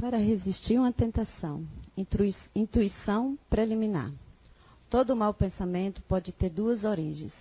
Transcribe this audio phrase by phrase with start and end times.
[0.00, 1.66] Para resistir uma tentação,
[2.54, 4.12] intuição preliminar.
[4.88, 7.32] Todo mau pensamento pode ter duas origens: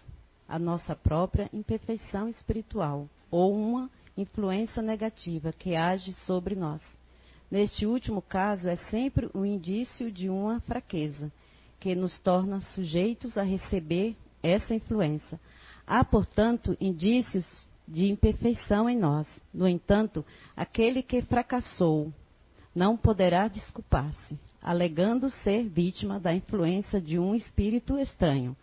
[0.49, 6.81] a nossa própria imperfeição espiritual ou uma influência negativa que age sobre nós.
[7.49, 11.31] Neste último caso, é sempre o um indício de uma fraqueza
[11.79, 15.39] que nos torna sujeitos a receber essa influência.
[15.85, 17.45] Há, portanto, indícios
[17.87, 19.27] de imperfeição em nós.
[19.53, 22.11] No entanto, aquele que fracassou
[22.77, 28.55] não poderá desculpar-se, alegando ser vítima da influência de um espírito estranho,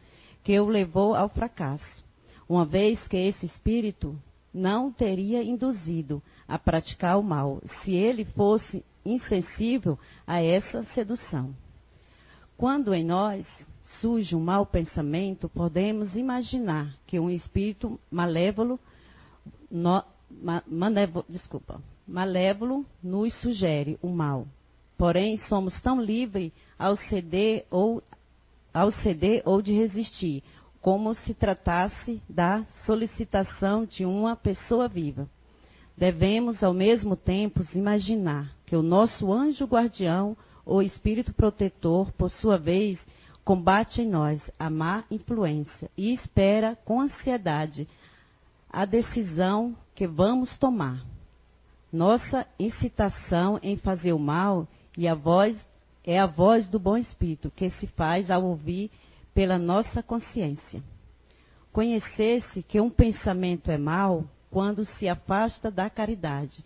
[0.45, 2.05] que o levou ao fracasso,
[2.48, 4.16] uma vez que esse espírito
[4.52, 11.52] não teria induzido a praticar o mal, se ele fosse insensível a essa sedução.
[12.56, 13.44] Quando em nós
[14.00, 18.78] surge um mau pensamento, podemos imaginar que um espírito malévolo,
[20.34, 24.47] no, ma, manévolo desculpa, malévolo nos sugere o mal.
[24.97, 28.03] Porém, somos tão livres ao ceder ou
[28.73, 30.42] ao ceder ou de resistir,
[30.81, 35.28] como se tratasse da solicitação de uma pessoa viva.
[35.97, 40.36] Devemos, ao mesmo tempo, imaginar que o nosso anjo guardião
[40.67, 42.98] ou espírito protetor, por sua vez,
[43.45, 47.86] combate em nós a má influência e espera com ansiedade
[48.75, 51.00] a decisão que vamos tomar
[51.92, 54.67] nossa incitação em fazer o mal
[54.98, 55.56] e a voz
[56.05, 58.91] é a voz do bom espírito que se faz ao ouvir
[59.33, 60.83] pela nossa consciência.
[61.72, 66.64] Conhecer-se que um pensamento é mal quando se afasta da caridade,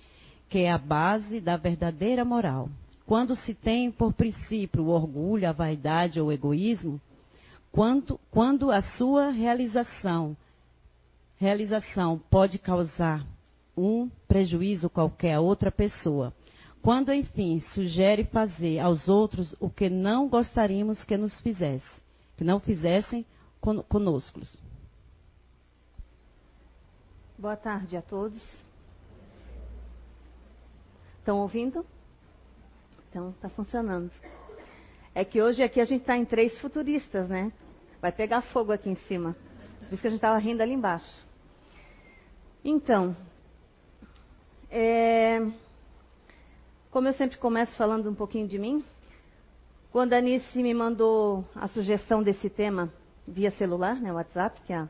[0.49, 2.71] que é a base da verdadeira moral.
[3.05, 6.99] Quando se tem por princípio o orgulho, a vaidade ou o egoísmo,
[7.71, 10.35] quando, quando a sua realização,
[11.39, 13.25] realização pode causar
[13.77, 16.35] um prejuízo qualquer a outra pessoa.
[16.83, 21.87] Quando, enfim, sugere fazer aos outros o que não gostaríamos que nos fizesse,
[22.37, 23.25] que não fizessem
[23.89, 24.41] conosco.
[27.37, 28.43] Boa tarde a todos.
[31.19, 31.87] Estão ouvindo?
[33.11, 34.11] Então, está funcionando.
[35.15, 37.53] É que hoje aqui a gente está em três futuristas, né?
[38.01, 39.37] Vai pegar fogo aqui em cima.
[39.81, 41.28] Por isso que a gente estava rindo ali embaixo.
[42.71, 43.17] Então,
[44.71, 45.41] é,
[46.91, 48.85] como eu sempre começo falando um pouquinho de mim,
[49.91, 52.93] quando a Anice me mandou a sugestão desse tema
[53.27, 54.89] via celular, né, WhatsApp, que é a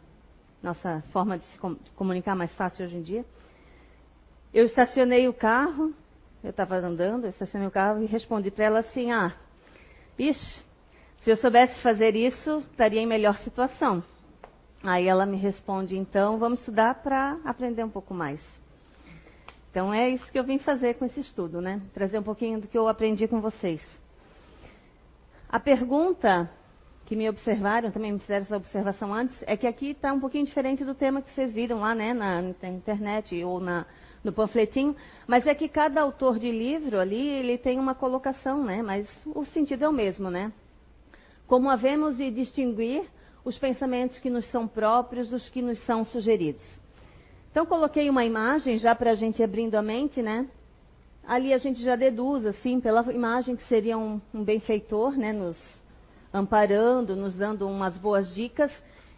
[0.61, 1.59] nossa forma de se
[1.95, 3.25] comunicar mais fácil hoje em dia,
[4.53, 5.95] eu estacionei o carro,
[6.43, 9.37] eu estava andando, eu estacionei o carro e respondi para ela assim: Ah,
[10.17, 10.65] bicho,
[11.21, 14.03] se eu soubesse fazer isso, estaria em melhor situação.
[14.83, 18.41] Aí ela me responde: Então, vamos estudar para aprender um pouco mais.
[19.71, 21.81] Então é isso que eu vim fazer com esse estudo, né?
[21.93, 23.85] Trazer um pouquinho do que eu aprendi com vocês.
[25.49, 26.51] A pergunta
[27.07, 30.45] que me observaram, também me fizeram essa observação antes, é que aqui está um pouquinho
[30.45, 33.87] diferente do tema que vocês viram lá, né, na, na internet ou na,
[34.23, 34.95] no panfletinho,
[35.27, 39.43] mas é que cada autor de livro ali, ele tem uma colocação, né, mas o
[39.47, 40.53] sentido é o mesmo, né?
[41.47, 43.09] Como havemos de distinguir
[43.49, 46.63] os pensamentos que nos são próprios dos que nos são sugeridos.
[47.51, 50.47] Então coloquei uma imagem já para a gente abrindo a mente, né?
[51.27, 55.33] Ali a gente já deduz, assim, pela imagem que seria um, um benfeitor, né?
[55.33, 55.59] Nos
[56.33, 58.71] amparando, nos dando umas boas dicas.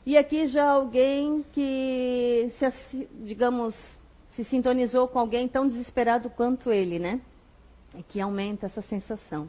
[0.07, 3.77] E aqui já alguém que, se, digamos,
[4.35, 7.21] se sintonizou com alguém tão desesperado quanto ele, né?
[7.97, 9.49] E que aumenta essa sensação.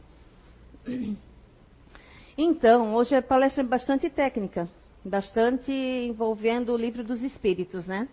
[2.38, 4.70] Então, hoje a palestra é bastante técnica,
[5.04, 8.08] bastante envolvendo o livro dos espíritos, né?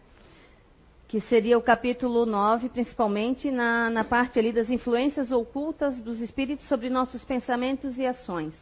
[1.09, 6.69] que seria o capítulo 9, principalmente na, na parte ali das influências ocultas dos espíritos
[6.69, 8.55] sobre nossos pensamentos e ações.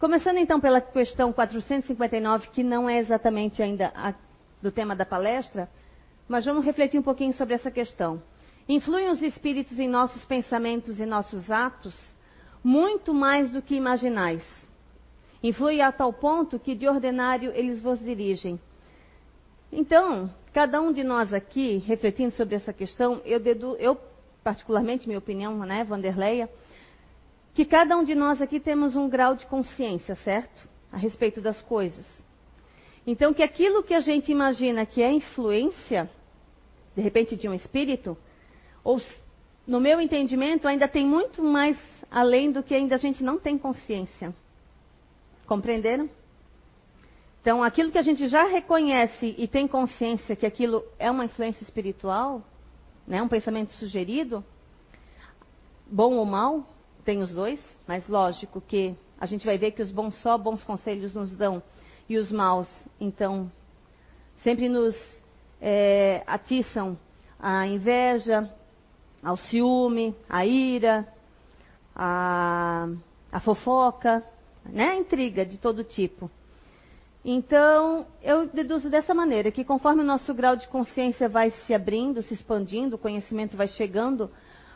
[0.00, 4.12] Começando então pela questão 459, que não é exatamente ainda a,
[4.60, 5.70] do tema da palestra,
[6.26, 8.20] mas vamos refletir um pouquinho sobre essa questão.
[8.68, 11.94] Influem os espíritos em nossos pensamentos e nossos atos
[12.62, 14.42] muito mais do que imaginais.
[15.42, 18.60] Influi a tal ponto que de ordinário eles vos dirigem.
[19.72, 23.96] Então, Cada um de nós aqui, refletindo sobre essa questão, eu, dedu, eu
[24.42, 26.50] particularmente, minha opinião, né, Vanderleia,
[27.54, 30.68] que cada um de nós aqui temos um grau de consciência, certo?
[30.90, 32.04] A respeito das coisas.
[33.06, 36.10] Então, que aquilo que a gente imagina que é influência,
[36.96, 38.18] de repente, de um espírito,
[38.82, 39.00] ou,
[39.64, 41.78] no meu entendimento, ainda tem muito mais
[42.10, 44.34] além do que ainda a gente não tem consciência.
[45.46, 46.08] Compreenderam?
[47.40, 51.62] Então, aquilo que a gente já reconhece e tem consciência que aquilo é uma influência
[51.62, 52.42] espiritual,
[53.06, 54.44] né, um pensamento sugerido,
[55.90, 56.64] bom ou mal,
[57.04, 60.62] tem os dois, mas lógico que a gente vai ver que os bons só bons
[60.62, 61.62] conselhos nos dão
[62.08, 62.68] e os maus,
[63.00, 63.50] então,
[64.42, 64.94] sempre nos
[65.60, 66.98] é, atiçam
[67.38, 68.52] a inveja,
[69.22, 71.08] ao ciúme, a ira,
[72.02, 72.88] a,
[73.30, 74.24] a fofoca,
[74.64, 74.92] né?
[74.92, 76.30] a intriga de todo tipo.
[77.22, 82.22] Então, eu deduzo dessa maneira, que conforme o nosso grau de consciência vai se abrindo,
[82.22, 84.30] se expandindo, o conhecimento vai chegando,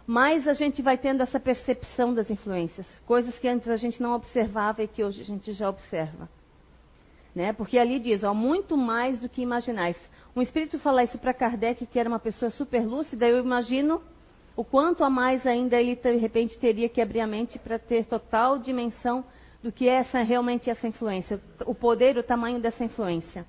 [0.06, 2.86] mais a gente vai tendo essa percepção das influências.
[3.06, 6.28] Coisas que antes a gente não observava e que hoje a gente já observa.
[7.34, 7.54] Né?
[7.54, 9.96] Porque ali diz, ó, muito mais do que imaginais.
[10.36, 14.02] Um espírito falar isso para Kardec, que era uma pessoa super lúcida, eu imagino
[14.56, 18.04] o quanto a mais ainda ele de repente teria que abrir a mente para ter
[18.04, 19.24] total dimensão
[19.62, 23.46] do que é essa, realmente essa influência, o poder, o tamanho dessa influência.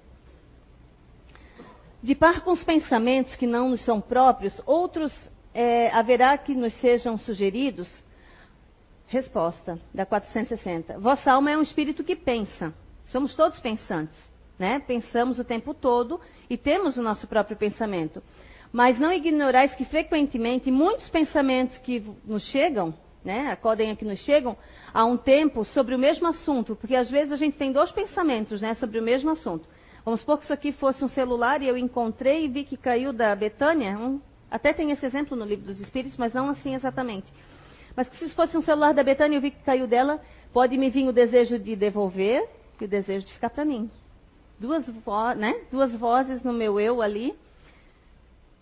[2.02, 5.14] De par com os pensamentos que não nos são próprios, outros
[5.54, 7.90] é, haverá que nos sejam sugeridos?
[9.08, 11.00] Resposta da 460.
[11.00, 12.74] Vossa alma é um espírito que pensa.
[13.06, 14.18] Somos todos pensantes,
[14.58, 14.80] né?
[14.80, 16.20] Pensamos o tempo todo
[16.50, 18.22] e temos o nosso próprio pensamento.
[18.76, 22.94] Mas não ignorais que frequentemente muitos pensamentos que nos chegam
[23.24, 24.58] né, acodem a que nos chegam
[24.94, 28.60] há um tempo sobre o mesmo assunto, porque às vezes a gente tem dois pensamentos
[28.60, 29.66] né, sobre o mesmo assunto.
[30.04, 33.14] Vamos supor que isso aqui fosse um celular e eu encontrei e vi que caiu
[33.14, 33.98] da Betânia.
[33.98, 34.20] Um,
[34.52, 37.32] até tem esse exemplo no livro dos Espíritos, mas não assim exatamente.
[37.96, 40.20] Mas que se isso fosse um celular da Betânia e eu vi que caiu dela,
[40.52, 42.46] pode me vir o desejo de devolver
[42.82, 43.90] e o desejo de ficar para mim.
[44.60, 44.86] Duas,
[45.38, 47.34] né, duas vozes no meu eu ali,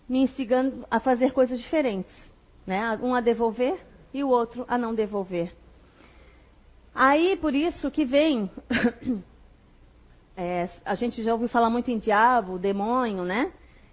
[0.08, 2.14] me instigando a fazer coisas diferentes.
[2.66, 2.98] Né?
[3.02, 3.78] Um a devolver
[4.12, 5.52] e o outro a não devolver.
[6.94, 8.50] Aí, por isso que vem.
[10.36, 13.52] é, a gente já ouviu falar muito em diabo, demônio, né?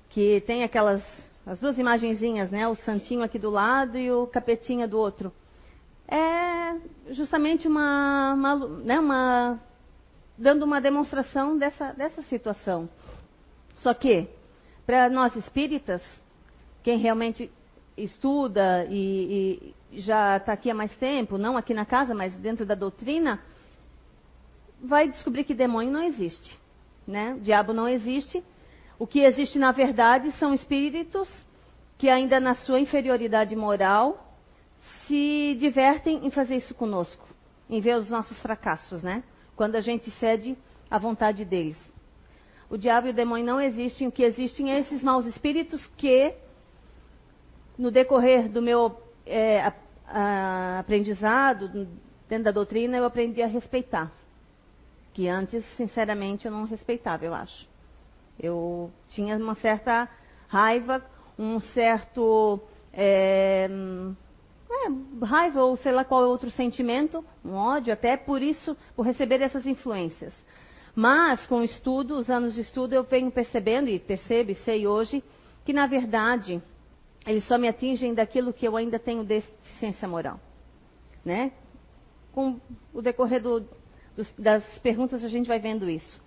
[0.09, 1.03] Que tem aquelas.
[1.43, 2.67] As duas imagenzinhas, né?
[2.67, 5.33] O santinho aqui do lado e o capetinha do outro.
[6.07, 6.75] É
[7.09, 8.33] justamente uma.
[8.35, 9.59] uma, né, uma
[10.37, 12.89] dando uma demonstração dessa, dessa situação.
[13.77, 14.27] Só que,
[14.91, 16.01] para nós espíritas,
[16.83, 17.49] quem realmente
[17.95, 22.65] estuda e, e já está aqui há mais tempo, não aqui na casa, mas dentro
[22.65, 23.39] da doutrina,
[24.83, 26.59] vai descobrir que demônio não existe.
[27.07, 27.35] Né?
[27.35, 28.43] O diabo não existe.
[28.99, 31.31] O que existe na verdade são espíritos
[31.97, 34.35] que, ainda na sua inferioridade moral,
[35.07, 37.25] se divertem em fazer isso conosco,
[37.69, 39.23] em ver os nossos fracassos, né?
[39.55, 40.57] Quando a gente cede
[40.89, 41.77] à vontade deles.
[42.71, 46.33] O diabo e o demônio não existem, o que existem é esses maus espíritos que
[47.77, 49.73] no decorrer do meu é, a,
[50.07, 51.67] a, aprendizado,
[52.29, 54.09] dentro da doutrina, eu aprendi a respeitar.
[55.13, 57.67] Que antes, sinceramente, eu não respeitava, eu acho.
[58.39, 60.07] Eu tinha uma certa
[60.47, 61.03] raiva,
[61.37, 62.57] um certo.
[62.93, 63.69] É,
[64.69, 69.41] é, raiva ou sei lá qual outro sentimento, um ódio, até por isso, por receber
[69.41, 70.33] essas influências.
[70.95, 74.85] Mas, com o estudo, os anos de estudo, eu venho percebendo, e percebo e sei
[74.85, 75.23] hoje,
[75.63, 76.61] que na verdade
[77.25, 80.39] eles só me atingem daquilo que eu ainda tenho deficiência moral.
[81.23, 81.51] Né?
[82.31, 82.59] Com
[82.93, 83.63] o decorrer do,
[84.15, 86.19] dos, das perguntas a gente vai vendo isso.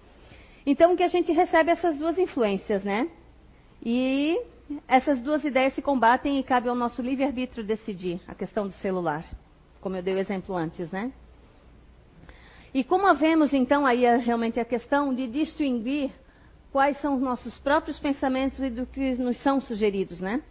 [0.65, 3.11] Então que a gente recebe essas duas influências, né?
[3.85, 4.41] E
[4.89, 9.25] essas duas ideias se combatem e cabe ao nosso livre-arbítrio decidir a questão do celular,
[9.81, 11.13] como eu dei o exemplo antes, né?
[12.75, 16.11] E como havemos então aí realmente a questão de distinguir
[16.73, 20.43] quais são os nossos próprios pensamentos e do que nos são sugeridos, né?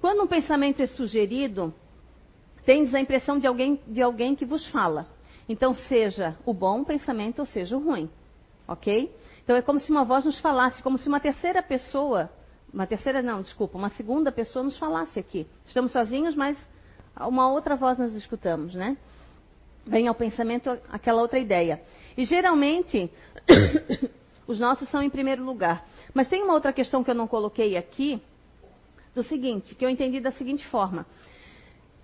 [0.00, 1.72] Quando um pensamento é sugerido,
[2.66, 5.06] tens a impressão de alguém, de alguém que vos fala.
[5.48, 8.10] Então, seja o bom pensamento ou seja o ruim.
[8.66, 9.14] Ok?
[9.44, 12.30] Então, é como se uma voz nos falasse, como se uma terceira pessoa,
[12.72, 15.46] uma terceira não, desculpa, uma segunda pessoa nos falasse aqui.
[15.64, 16.58] Estamos sozinhos, mas
[17.20, 18.96] uma outra voz nós escutamos, né?
[19.86, 21.80] Vem ao pensamento aquela outra ideia.
[22.16, 23.10] E geralmente,
[24.46, 25.86] os nossos são em primeiro lugar.
[26.12, 28.20] Mas tem uma outra questão que eu não coloquei aqui,
[29.14, 31.06] do seguinte, que eu entendi da seguinte forma.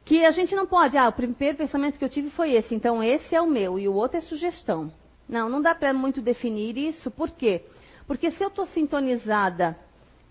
[0.05, 3.03] Que a gente não pode, ah, o primeiro pensamento que eu tive foi esse, então
[3.03, 4.93] esse é o meu e o outro é sugestão.
[5.29, 7.63] Não, não dá para muito definir isso, por quê?
[8.07, 9.79] Porque se eu estou sintonizada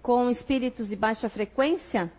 [0.01, 2.11] com espíritos de baixa frequência,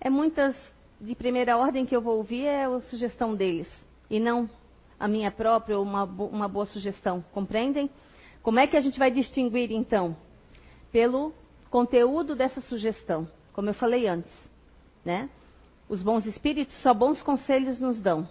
[0.00, 0.56] é muitas
[1.00, 3.68] de primeira ordem que eu vou ouvir é a sugestão deles,
[4.10, 4.48] e não
[4.98, 7.90] a minha própria ou uma, uma boa sugestão, compreendem?
[8.42, 10.16] Como é que a gente vai distinguir então?
[10.92, 11.32] Pelo
[11.70, 14.30] conteúdo dessa sugestão como eu falei antes,
[15.02, 15.30] né?
[15.88, 18.28] Os bons espíritos só bons conselhos nos dão.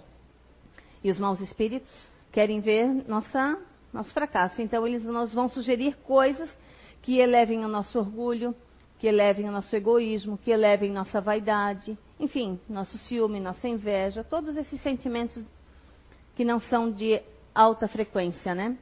[1.03, 1.91] E os maus espíritos
[2.31, 3.59] querem ver nossa,
[3.91, 4.61] nosso fracasso.
[4.61, 6.55] Então eles nos vão sugerir coisas
[7.01, 8.53] que elevem o nosso orgulho,
[8.99, 14.55] que elevem o nosso egoísmo, que elevem nossa vaidade, enfim, nosso ciúme, nossa inveja, todos
[14.55, 15.43] esses sentimentos
[16.35, 17.21] que não são de
[17.53, 18.77] alta frequência, né?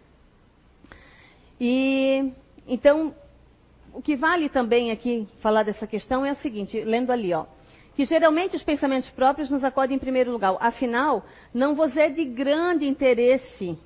[1.59, 2.31] E
[2.67, 3.13] então
[3.93, 7.45] o que vale também aqui falar dessa questão é o seguinte, lendo ali, ó,
[7.95, 10.57] que geralmente os pensamentos próprios nos acodem em primeiro lugar.
[10.59, 13.77] Afinal, não vos é de grande interesse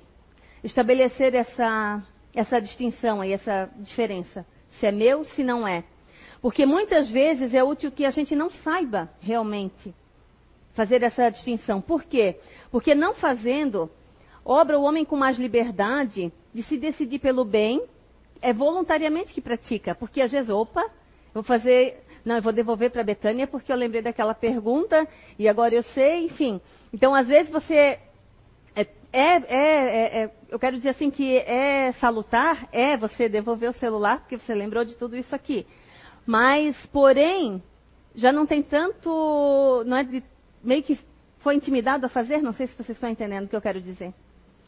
[0.64, 2.02] estabelecer essa,
[2.34, 4.46] essa distinção aí, essa diferença.
[4.80, 5.84] Se é meu, se não é.
[6.40, 9.94] Porque muitas vezes é útil que a gente não saiba realmente
[10.74, 11.80] fazer essa distinção.
[11.80, 12.38] Por quê?
[12.70, 13.90] Porque não fazendo,
[14.44, 17.82] obra o homem com mais liberdade de se decidir pelo bem,
[18.40, 19.94] é voluntariamente que pratica.
[19.94, 20.84] Porque às vezes, opa,
[21.32, 25.08] vou fazer não, eu vou devolver para a Betânia porque eu lembrei daquela pergunta
[25.38, 26.60] e agora eu sei, enfim.
[26.92, 27.98] Então, às vezes você
[28.74, 33.78] é, é, é, é, eu quero dizer assim que é salutar, é você devolver o
[33.78, 35.66] celular porque você lembrou de tudo isso aqui.
[36.26, 37.62] Mas, porém,
[38.14, 40.22] já não tem tanto, não é de,
[40.62, 40.98] meio que
[41.40, 44.12] foi intimidado a fazer, não sei se vocês estão entendendo o que eu quero dizer,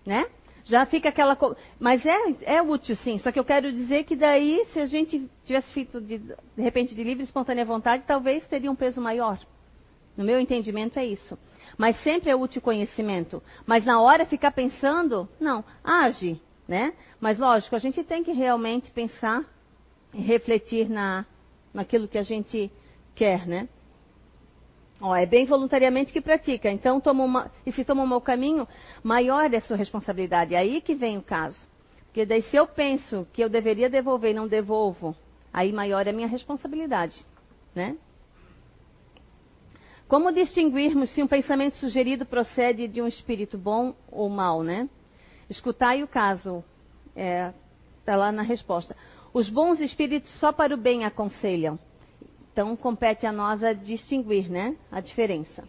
[0.07, 0.27] né?
[0.65, 1.37] Já fica aquela.
[1.79, 3.19] Mas é, é útil, sim.
[3.19, 6.95] Só que eu quero dizer que daí, se a gente tivesse feito de, de repente
[6.95, 9.39] de livre e espontânea vontade, talvez teria um peso maior.
[10.17, 11.39] No meu entendimento é isso.
[11.79, 13.43] Mas sempre é útil conhecimento.
[13.67, 16.93] Mas na hora ficar pensando, não, age, né?
[17.19, 19.45] Mas lógico, a gente tem que realmente pensar
[20.13, 21.25] e refletir na,
[21.73, 22.71] naquilo que a gente
[23.15, 23.69] quer, né?
[25.17, 26.71] É bem voluntariamente que pratica.
[26.71, 28.69] Então, toma uma, e se toma um mau caminho,
[29.03, 30.55] maior é a sua responsabilidade.
[30.55, 31.67] É aí que vem o caso.
[32.07, 35.17] Porque daí, se eu penso que eu deveria devolver e não devolvo,
[35.53, 37.25] aí maior é a minha responsabilidade.
[37.75, 37.97] Né?
[40.07, 44.89] Como distinguirmos se um pensamento sugerido procede de um espírito bom ou mau, né?
[45.49, 46.63] Escutai o caso.
[47.11, 47.55] Está é,
[48.05, 48.95] tá lá na resposta.
[49.33, 51.79] Os bons espíritos só para o bem aconselham
[52.61, 55.65] então compete a nós a distinguir, né, a diferença.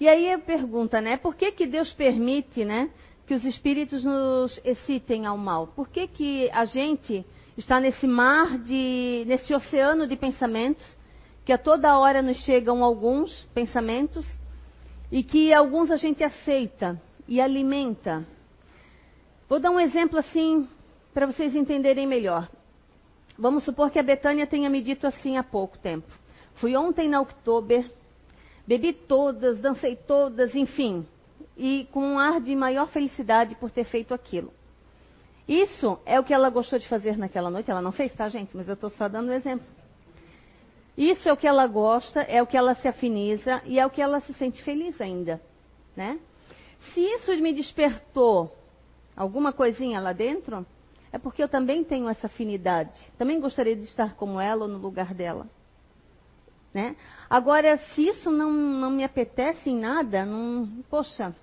[0.00, 2.90] E aí a pergunta, né, por que que Deus permite, né,
[3.28, 5.68] que os espíritos nos excitem ao mal?
[5.68, 7.24] Por que que a gente
[7.56, 10.98] está nesse mar de, nesse oceano de pensamentos,
[11.44, 14.26] que a toda hora nos chegam alguns pensamentos
[15.12, 18.26] e que alguns a gente aceita e alimenta?
[19.48, 20.68] Vou dar um exemplo assim
[21.14, 22.50] para vocês entenderem melhor.
[23.40, 26.06] Vamos supor que a Betânia tenha me dito assim há pouco tempo.
[26.56, 27.90] Fui ontem na Oktober,
[28.66, 31.06] bebi todas, dancei todas, enfim,
[31.56, 34.52] e com um ar de maior felicidade por ter feito aquilo.
[35.48, 37.70] Isso é o que ela gostou de fazer naquela noite.
[37.70, 38.54] Ela não fez, tá, gente?
[38.54, 39.66] Mas eu estou só dando um exemplo.
[40.94, 43.90] Isso é o que ela gosta, é o que ela se afiniza e é o
[43.90, 45.40] que ela se sente feliz ainda,
[45.96, 46.20] né?
[46.92, 48.54] Se isso me despertou
[49.16, 50.66] alguma coisinha lá dentro,
[51.12, 52.98] é porque eu também tenho essa afinidade.
[53.18, 55.46] Também gostaria de estar como ela ou no lugar dela.
[56.72, 56.94] Né?
[57.28, 61.34] Agora, se isso não, não me apetece em nada, não, poxa,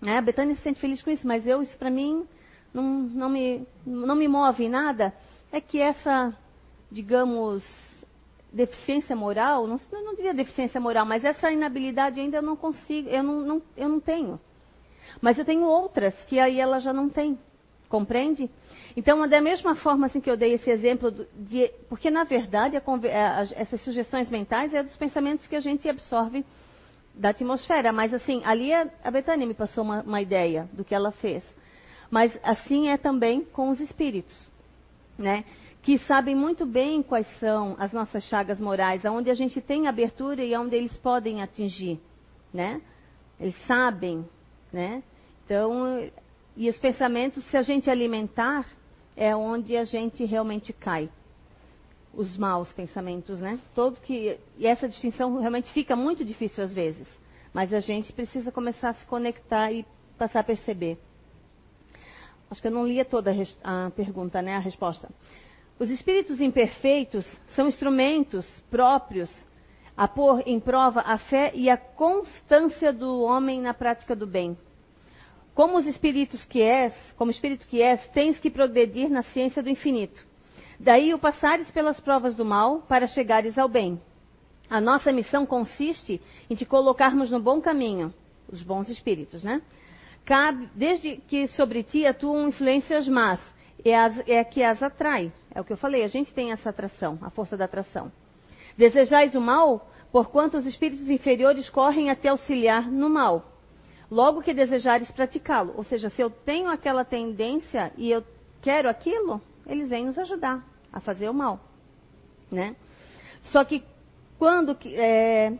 [0.00, 0.18] né?
[0.18, 2.24] a Betânia se sente feliz com isso, mas eu, isso para mim
[2.72, 5.12] não, não, me, não me move em nada,
[5.50, 6.32] é que essa,
[6.92, 7.66] digamos,
[8.52, 13.22] deficiência moral, não, não diria deficiência moral, mas essa inabilidade ainda eu não consigo, eu
[13.22, 14.38] não, não, eu não tenho.
[15.20, 17.36] Mas eu tenho outras que aí ela já não tem,
[17.88, 18.50] compreende?
[18.96, 22.80] Então, da mesma forma assim que eu dei esse exemplo, de, porque na verdade a,
[22.80, 26.44] a, essas sugestões mentais é dos pensamentos que a gente absorve
[27.14, 27.92] da atmosfera.
[27.92, 31.42] Mas assim, ali a, a Betânia me passou uma, uma ideia do que ela fez.
[32.10, 34.50] Mas assim é também com os espíritos,
[35.16, 35.44] né?
[35.82, 40.42] Que sabem muito bem quais são as nossas chagas morais, aonde a gente tem abertura
[40.42, 42.00] e aonde eles podem atingir,
[42.52, 42.80] né?
[43.38, 44.26] Eles sabem,
[44.72, 45.02] né?
[45.44, 46.10] Então,
[46.58, 48.66] e os pensamentos, se a gente alimentar,
[49.16, 51.08] é onde a gente realmente cai.
[52.12, 53.60] Os maus pensamentos, né?
[53.76, 57.06] Todo que e essa distinção realmente fica muito difícil às vezes,
[57.54, 59.86] mas a gente precisa começar a se conectar e
[60.18, 60.98] passar a perceber.
[62.50, 64.56] Acho que eu não lia toda a pergunta, né?
[64.56, 65.08] A resposta.
[65.78, 67.24] Os espíritos imperfeitos
[67.54, 69.30] são instrumentos próprios
[69.96, 74.58] a pôr em prova a fé e a constância do homem na prática do bem.
[75.58, 79.68] Como os espíritos que és, como espírito que és, tens que progredir na ciência do
[79.68, 80.24] infinito.
[80.78, 84.00] Daí o passares pelas provas do mal para chegares ao bem.
[84.70, 88.14] A nossa missão consiste em te colocarmos no bom caminho,
[88.48, 89.60] os bons espíritos, né?
[90.24, 93.40] Cabe, desde que sobre ti atuam influências más,
[93.84, 95.32] é, as, é que as atrai.
[95.52, 98.12] É o que eu falei, a gente tem essa atração, a força da atração.
[98.76, 103.57] Desejais o mal, porquanto os espíritos inferiores correm a te auxiliar no mal
[104.10, 105.74] logo que desejares praticá-lo.
[105.76, 108.24] Ou seja, se eu tenho aquela tendência e eu
[108.62, 111.60] quero aquilo, eles vêm nos ajudar a fazer o mal.
[112.50, 112.74] né?
[113.42, 113.82] Só que
[114.38, 115.52] quando é,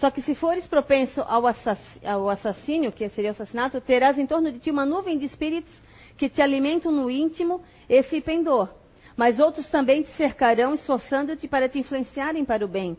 [0.00, 4.50] só que se fores propenso ao, ao assassínio, que seria o assassinato, terás em torno
[4.50, 5.72] de ti uma nuvem de espíritos
[6.16, 8.72] que te alimentam no íntimo esse pendor.
[9.14, 12.96] Mas outros também te cercarão, esforçando-te para te influenciarem para o bem.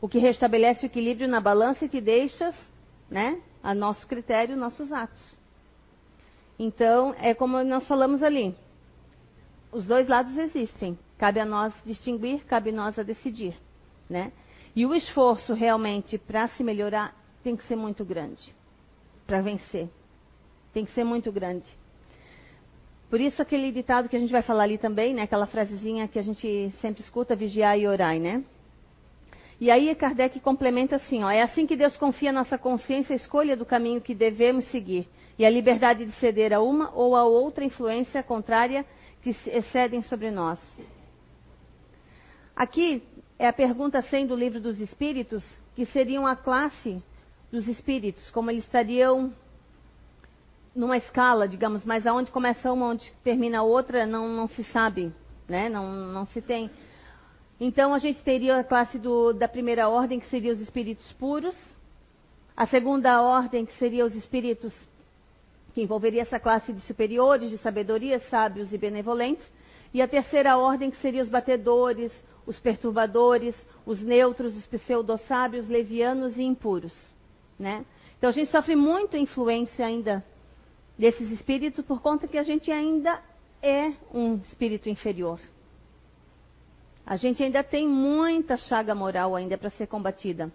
[0.00, 2.54] O que restabelece o equilíbrio na balança e te deixas,
[3.10, 5.38] né, a nosso critério, nossos atos.
[6.58, 8.54] Então, é como nós falamos ali.
[9.70, 10.98] Os dois lados existem.
[11.18, 13.56] Cabe a nós distinguir, cabe a nós a decidir,
[14.08, 14.32] né?
[14.74, 18.54] E o esforço realmente para se melhorar tem que ser muito grande
[19.26, 19.88] para vencer.
[20.72, 21.66] Tem que ser muito grande.
[23.08, 25.22] Por isso aquele ditado que a gente vai falar ali também, né?
[25.22, 28.44] Aquela frasezinha que a gente sempre escuta, vigiar e orar, né?
[29.58, 33.56] E aí Kardec complementa assim, ó, é assim que Deus confia nossa consciência a escolha
[33.56, 35.08] do caminho que devemos seguir
[35.38, 38.84] e a liberdade de ceder a uma ou a outra influência contrária
[39.22, 40.58] que excedem sobre nós.
[42.54, 43.02] Aqui
[43.38, 45.44] é a pergunta 100 do livro dos Espíritos,
[45.74, 47.02] que seriam a classe
[47.50, 49.32] dos espíritos, como eles estariam
[50.74, 55.12] numa escala, digamos, mas aonde começa uma, onde termina a outra, não, não se sabe,
[55.48, 55.68] né?
[55.68, 56.70] não, não se tem.
[57.58, 61.56] Então a gente teria a classe do, da primeira ordem, que seria os espíritos puros,
[62.56, 64.74] a segunda ordem, que seria os espíritos
[65.74, 69.44] que envolveria essa classe de superiores, de sabedoria, sábios e benevolentes,
[69.92, 72.12] e a terceira ordem, que seria os batedores,
[72.46, 76.94] os perturbadores, os neutros, os pseudo-sábios, levianos e impuros.
[77.58, 77.84] Né?
[78.18, 80.24] Então a gente sofre muita influência ainda
[80.98, 83.20] desses espíritos por conta que a gente ainda
[83.62, 85.40] é um espírito inferior.
[87.06, 90.50] A gente ainda tem muita chaga moral ainda para ser combatida.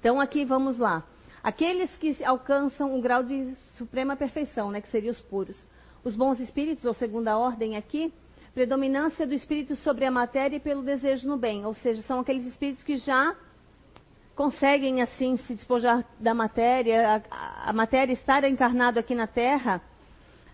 [0.00, 1.04] Então aqui vamos lá.
[1.42, 5.66] Aqueles que alcançam o grau de suprema perfeição, né, que seriam os puros.
[6.02, 8.10] Os bons espíritos, ou segunda ordem aqui,
[8.54, 12.46] predominância do espírito sobre a matéria e pelo desejo no bem, ou seja, são aqueles
[12.46, 13.36] espíritos que já
[14.34, 19.82] conseguem assim se despojar da matéria, a, a matéria estar encarnado aqui na Terra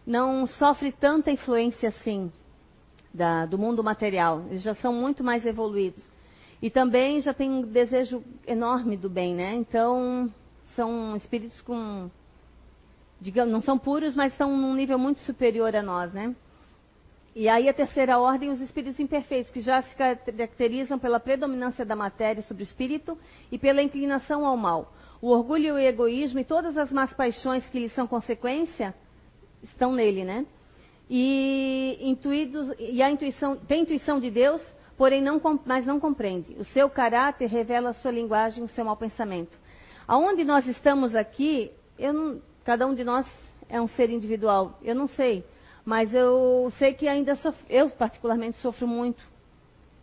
[0.07, 2.33] não sofre tanta influência assim
[3.13, 4.45] da, do mundo material.
[4.49, 6.11] Eles já são muito mais evoluídos
[6.63, 9.55] e também já têm um desejo enorme do bem, né?
[9.55, 10.33] Então
[10.75, 12.11] são espíritos com,
[13.21, 16.35] digamos, não são puros, mas são num nível muito superior a nós, né?
[17.35, 21.95] E aí a terceira ordem, os espíritos imperfeitos, que já se caracterizam pela predominância da
[21.95, 23.17] matéria sobre o espírito
[23.53, 24.93] e pela inclinação ao mal.
[25.23, 28.95] O orgulho e o egoísmo e todas as más paixões que lhes são consequência
[29.63, 30.45] estão nele, né?
[31.13, 34.63] E, intuídos, e a intuição, tem intuição de Deus,
[34.97, 36.55] porém não, mas não compreende.
[36.55, 39.59] O seu caráter revela a sua linguagem, o seu mau pensamento.
[40.07, 43.27] Aonde nós estamos aqui, não, cada um de nós
[43.69, 44.79] é um ser individual.
[44.83, 45.45] Eu não sei
[45.85, 49.25] mas eu sei que ainda sofro, eu particularmente sofro muito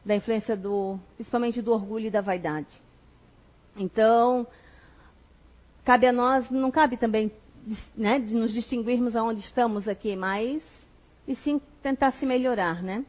[0.03, 2.81] da influência do, principalmente do orgulho e da vaidade.
[3.75, 4.47] Então,
[5.83, 7.31] cabe a nós, não cabe também
[7.95, 10.63] né, de nos distinguirmos aonde estamos aqui, mas
[11.27, 13.03] e sim tentar se melhorar, né?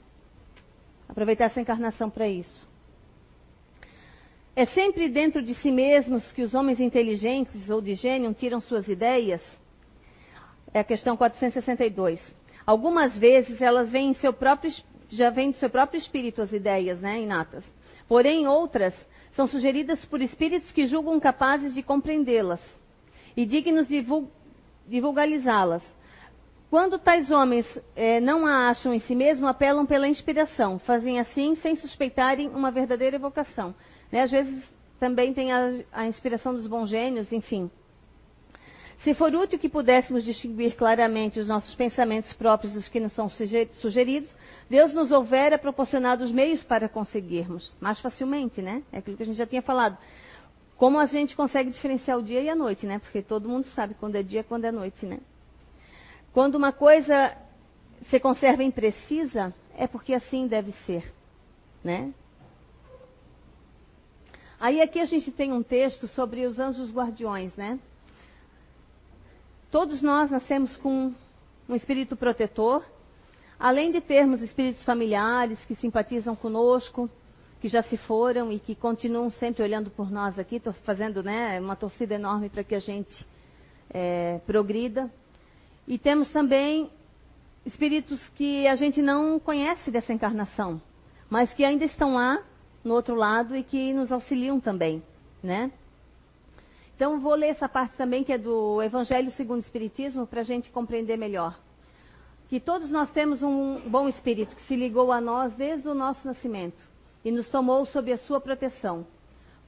[1.08, 2.66] Aproveitar essa encarnação para isso.
[4.54, 8.88] É sempre dentro de si mesmos que os homens inteligentes ou de gênio tiram suas
[8.88, 9.40] ideias?
[10.74, 12.20] É a questão 462.
[12.66, 14.72] Algumas vezes elas vêm em seu próprio,
[15.08, 17.64] já vêm do seu próprio espírito as ideias, né, inatas.
[18.08, 18.94] Porém, outras
[19.32, 22.60] são sugeridas por espíritos que julgam capazes de compreendê-las
[23.36, 24.04] e dignos de
[24.88, 25.82] divulgalizá-las.
[26.70, 30.78] Quando tais homens eh, não a acham em si mesmos, apelam pela inspiração.
[30.78, 33.74] Fazem assim sem suspeitarem uma verdadeira evocação.
[34.12, 34.22] Né?
[34.22, 34.62] Às vezes
[35.00, 37.70] também tem a, a inspiração dos bons gênios, enfim.
[38.98, 43.30] Se for útil que pudéssemos distinguir claramente os nossos pensamentos próprios dos que nos são
[43.30, 44.34] sugeridos,
[44.68, 48.82] Deus nos houvera proporcionado os meios para conseguirmos mais facilmente, né?
[48.92, 49.96] É aquilo que a gente já tinha falado.
[50.76, 52.98] Como a gente consegue diferenciar o dia e a noite, né?
[52.98, 55.20] Porque todo mundo sabe quando é dia e quando é noite, né?
[56.32, 57.36] Quando uma coisa
[58.10, 61.12] se conserva imprecisa, é porque assim deve ser,
[61.82, 62.12] né?
[64.60, 67.78] Aí aqui a gente tem um texto sobre os anjos guardiões, né?
[69.70, 71.14] Todos nós nascemos com
[71.68, 72.84] um espírito protetor,
[73.58, 77.08] além de termos espíritos familiares que simpatizam conosco,
[77.60, 80.60] que já se foram e que continuam sempre olhando por nós aqui.
[80.84, 83.26] Fazendo né, uma torcida enorme para que a gente
[83.90, 85.10] é, progrida.
[85.88, 86.90] E temos também
[87.64, 90.80] espíritos que a gente não conhece dessa encarnação,
[91.30, 92.42] mas que ainda estão lá,
[92.84, 95.02] no outro lado, e que nos auxiliam também,
[95.42, 95.72] né?
[96.94, 100.44] Então, vou ler essa parte também, que é do Evangelho segundo o Espiritismo, para a
[100.44, 101.58] gente compreender melhor.
[102.48, 106.26] que todos nós temos um bom espírito que se ligou a nós desde o nosso
[106.26, 106.82] nascimento
[107.24, 109.06] e nos tomou sob a sua proteção.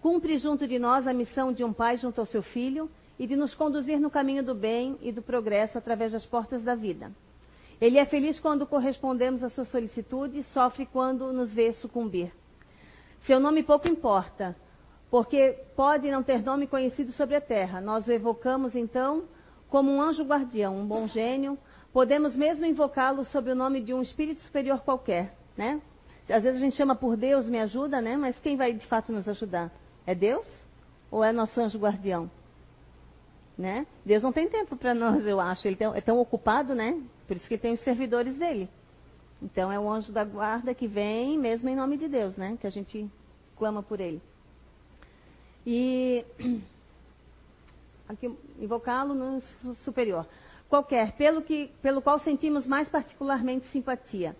[0.01, 3.37] Cumpre junto de nós a missão de um pai junto ao seu filho e de
[3.37, 7.13] nos conduzir no caminho do bem e do progresso através das portas da vida.
[7.79, 12.33] Ele é feliz quando correspondemos à sua solicitude e sofre quando nos vê sucumbir.
[13.27, 14.57] Seu nome pouco importa,
[15.11, 17.79] porque pode não ter nome conhecido sobre a terra.
[17.79, 19.25] Nós o evocamos então
[19.69, 21.59] como um anjo guardião, um bom gênio.
[21.93, 25.83] Podemos mesmo invocá-lo sob o nome de um espírito superior qualquer, né?
[26.27, 28.17] Às vezes a gente chama por Deus, me ajuda, né?
[28.17, 29.71] Mas quem vai de fato nos ajudar?
[30.07, 30.47] É Deus
[31.11, 32.31] ou é nosso anjo guardião?
[33.61, 33.87] Né?
[34.07, 35.68] Deus não tem tempo para nós, eu acho.
[35.68, 36.99] Ele é tão ocupado, né?
[37.29, 38.70] Por isso que tem os servidores dele.
[39.42, 42.57] Então é o anjo da guarda que vem mesmo em nome de Deus, né?
[42.59, 43.07] Que a gente
[43.59, 44.23] clama por ele.
[45.66, 46.25] E
[48.09, 49.42] aqui invocá-lo no
[49.85, 50.27] superior.
[50.70, 54.35] Qualquer, pelo, que, pelo qual sentimos mais particularmente simpatia.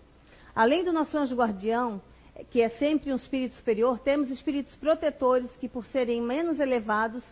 [0.55, 2.01] Além do nosso anjo guardião,
[2.49, 7.23] que é sempre um espírito superior, temos espíritos protetores que, por serem menos elevados,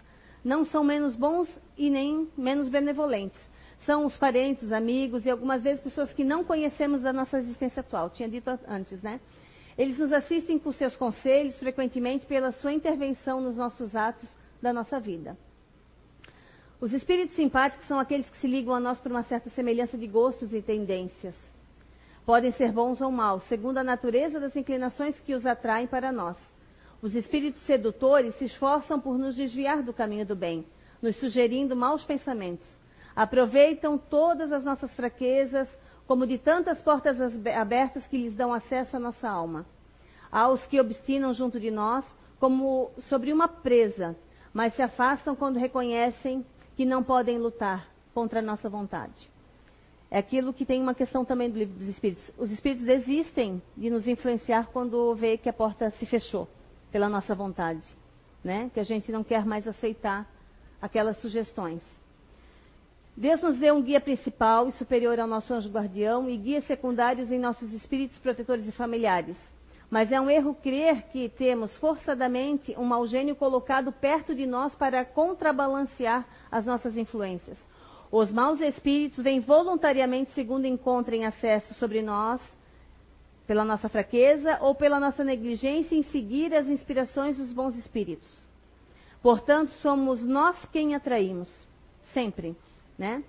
[0.44, 3.40] não são menos bons e nem menos benevolentes.
[3.86, 8.10] São os parentes, amigos e algumas vezes pessoas que não conhecemos da nossa existência atual.
[8.10, 9.20] Tinha dito antes, né?
[9.78, 14.30] Eles nos assistem com seus conselhos, frequentemente pela sua intervenção nos nossos atos
[14.62, 15.38] da nossa vida.
[16.82, 20.08] Os espíritos simpáticos são aqueles que se ligam a nós por uma certa semelhança de
[20.08, 21.36] gostos e tendências.
[22.26, 26.38] Podem ser bons ou maus, segundo a natureza das inclinações que os atraem para nós.
[27.02, 30.66] Os espíritos sedutores se esforçam por nos desviar do caminho do bem,
[31.02, 32.68] nos sugerindo maus pensamentos.
[33.16, 35.70] Aproveitam todas as nossas fraquezas,
[36.06, 39.66] como de tantas portas abertas que lhes dão acesso à nossa alma.
[40.30, 42.04] Há os que obstinam junto de nós,
[42.38, 44.16] como sobre uma presa,
[44.54, 49.30] mas se afastam quando reconhecem que não podem lutar contra a nossa vontade.
[50.12, 52.30] É aquilo que tem uma questão também do livro dos Espíritos.
[52.38, 56.48] Os Espíritos desistem de nos influenciar quando vê que a porta se fechou
[56.92, 57.86] pela nossa vontade,
[58.44, 58.70] né?
[58.74, 60.28] Que a gente não quer mais aceitar
[60.82, 61.82] aquelas sugestões.
[63.16, 67.32] Deus nos deu um guia principal e superior ao nosso anjo guardião e guias secundários
[67.32, 69.36] em nossos espíritos protetores e familiares.
[69.90, 74.74] Mas é um erro crer que temos forçadamente um mau gênio colocado perto de nós
[74.76, 77.58] para contrabalancear as nossas influências.
[78.12, 82.40] Os maus espíritos vêm voluntariamente segundo encontrem acesso sobre nós,
[83.50, 88.30] pela nossa fraqueza ou pela nossa negligência em seguir as inspirações dos bons espíritos.
[89.24, 91.50] Portanto, somos nós quem atraímos,
[92.14, 92.56] sempre,
[92.96, 93.24] né?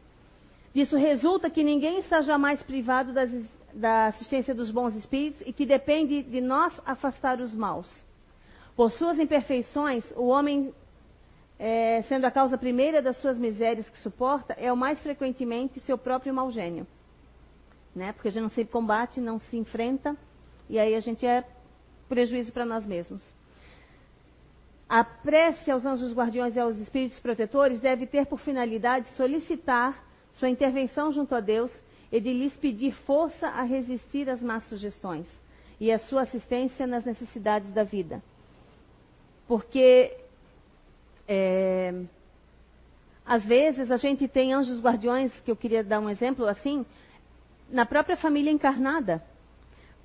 [0.75, 3.31] Disso resulta que ninguém está jamais privado das,
[3.73, 7.91] da assistência dos bons espíritos e que depende de nós afastar os maus.
[8.77, 10.75] Por suas imperfeições, o homem
[11.59, 15.97] é, sendo a causa primeira das suas misérias que suporta, é o mais frequentemente seu
[15.97, 16.87] próprio mau gênio.
[18.01, 18.15] Né?
[18.15, 20.17] Porque a gente não se combate, não se enfrenta,
[20.71, 21.45] e aí a gente é
[22.09, 23.23] prejuízo para nós mesmos.
[24.89, 30.49] A prece aos anjos guardiões e aos espíritos protetores deve ter por finalidade solicitar sua
[30.49, 31.71] intervenção junto a Deus
[32.11, 35.27] e de lhes pedir força a resistir às más sugestões
[35.79, 38.23] e a sua assistência nas necessidades da vida.
[39.47, 40.17] Porque
[41.29, 42.03] é,
[43.27, 46.87] às vezes a gente tem anjos guardiões, que eu queria dar um exemplo assim,
[47.71, 49.23] na própria família encarnada.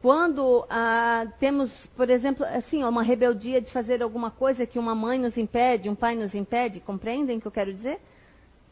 [0.02, 5.18] Quando ah, temos, por exemplo, assim, uma rebeldia de fazer alguma coisa que uma mãe
[5.18, 8.00] nos impede, um pai nos impede, compreendem o que eu quero dizer?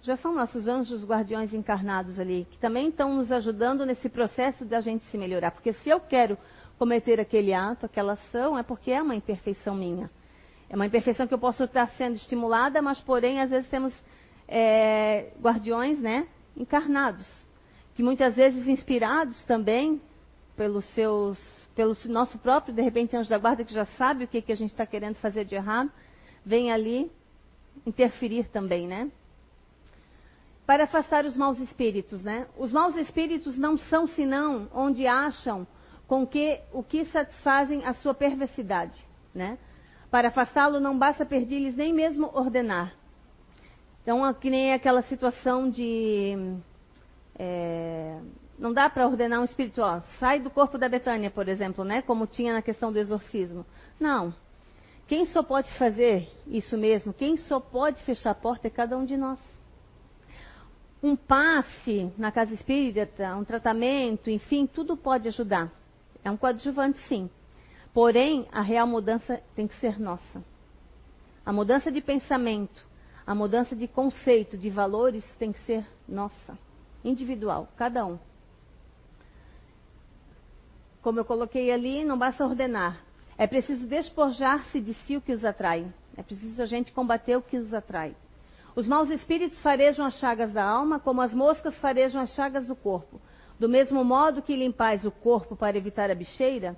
[0.02, 4.80] Já são nossos anjos guardiões encarnados ali, que também estão nos ajudando nesse processo da
[4.82, 5.52] gente se melhorar.
[5.52, 6.38] Porque se eu quero
[6.78, 10.12] cometer aquele ato, aquela ação, é porque é uma imperfeição minha.
[10.70, 13.94] É uma imperfeição que eu posso estar sendo estimulada, mas porém às vezes temos
[14.48, 17.26] é, guardiões, né, encarnados,
[17.96, 20.02] que muitas vezes inspirados também
[20.56, 21.38] pelos seus,
[21.76, 24.56] pelo nosso próprio, de repente, anjo da guarda que já sabe o que, que a
[24.56, 25.92] gente está querendo fazer de errado,
[26.46, 27.12] vem ali
[27.86, 29.12] interferir também, né?
[30.66, 32.48] Para afastar os maus espíritos, né?
[32.58, 35.68] Os maus espíritos não são senão onde acham
[36.08, 39.04] com que o que satisfazem a sua perversidade,
[39.34, 39.58] né?
[40.10, 42.94] Para afastá-lo não basta pedir-lhes nem mesmo ordenar.
[44.04, 46.36] Então, que nem aquela situação de.
[47.40, 47.83] É,
[48.63, 52.02] não dá para ordenar um espírito, ó, sai do corpo da Betânia, por exemplo, né?
[52.02, 53.65] Como tinha na questão do exorcismo.
[53.99, 54.34] Não.
[55.06, 59.04] Quem só pode fazer isso mesmo, quem só pode fechar a porta é cada um
[59.04, 59.38] de nós.
[61.04, 65.69] Um passe na casa espírita, um tratamento, enfim, tudo pode ajudar.
[66.23, 67.30] É um coadjuvante, sim.
[67.93, 70.41] Porém, a real mudança tem que ser nossa.
[71.45, 72.88] A mudança de pensamento,
[73.28, 76.58] a mudança de conceito, de valores tem que ser nossa,
[77.04, 78.17] individual, cada um.
[81.04, 83.02] Como eu coloquei ali, não basta ordenar.
[83.38, 85.86] É preciso despojar-se de si o que os atrai.
[86.16, 88.16] É preciso a gente combater o que os atrai.
[88.74, 92.76] Os maus espíritos farejam as chagas da alma, como as moscas farejam as chagas do
[92.76, 93.20] corpo.
[93.60, 96.76] Do mesmo modo que limpais o corpo para evitar a bicheira,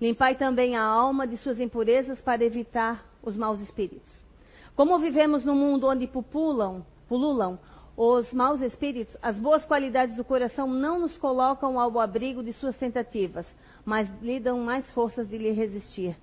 [0.00, 4.24] limpai também a alma de suas impurezas para evitar os maus espíritos.
[4.74, 7.58] Como vivemos num mundo onde pupulam, pululam
[8.04, 12.76] os maus espíritos, as boas qualidades do coração não nos colocam ao abrigo de suas
[12.76, 13.46] tentativas,
[13.84, 16.16] mas lhe dão mais forças de lhe resistir.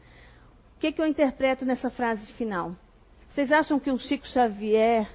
[0.75, 2.75] O que, que eu interpreto nessa frase final?
[3.29, 5.09] Vocês acham que o Chico Xavier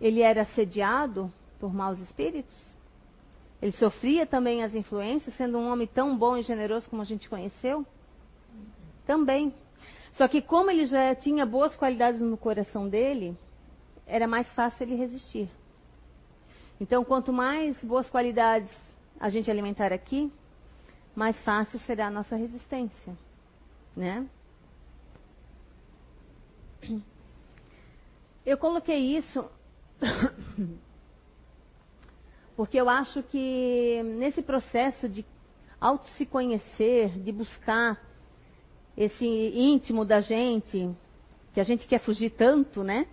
[0.00, 2.74] ele era assediado por maus espíritos?
[3.60, 7.28] Ele sofria também as influências, sendo um homem tão bom e generoso como a gente
[7.28, 7.86] conheceu?
[9.06, 9.54] Também.
[10.14, 13.36] Só que como ele já tinha boas qualidades no coração dele,
[14.04, 15.48] era mais fácil ele resistir.
[16.82, 18.68] Então, quanto mais boas qualidades
[19.20, 20.32] a gente alimentar aqui,
[21.14, 23.16] mais fácil será a nossa resistência,
[23.96, 24.26] né?
[28.44, 29.48] Eu coloquei isso
[32.56, 35.24] porque eu acho que nesse processo de
[35.80, 37.96] auto se conhecer, de buscar
[38.96, 40.90] esse íntimo da gente,
[41.54, 43.06] que a gente quer fugir tanto, né?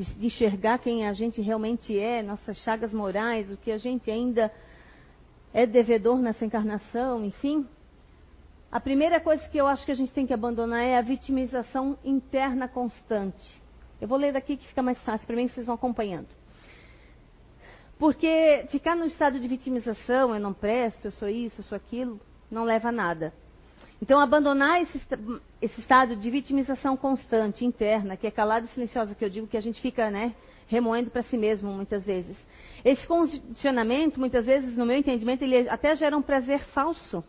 [0.00, 4.10] De, de, enxergar quem a gente realmente é, nossas chagas morais, o que a gente
[4.10, 4.50] ainda
[5.52, 7.66] é devedor nessa encarnação, enfim.
[8.72, 11.98] A primeira coisa que eu acho que a gente tem que abandonar é a vitimização
[12.02, 13.60] interna constante.
[14.00, 16.28] Eu vou ler daqui que fica mais fácil para mim, vocês vão acompanhando.
[17.98, 22.18] Porque ficar no estado de vitimização, eu não presto, eu sou isso, eu sou aquilo,
[22.50, 23.34] não leva a nada.
[24.02, 25.00] Então, abandonar esse,
[25.60, 29.56] esse estado de vitimização constante, interna, que é calada e silenciosa, que eu digo que
[29.56, 30.34] a gente fica né,
[30.66, 32.36] remoendo para si mesmo muitas vezes.
[32.82, 37.22] Esse condicionamento, muitas vezes, no meu entendimento, ele até gera um prazer falso.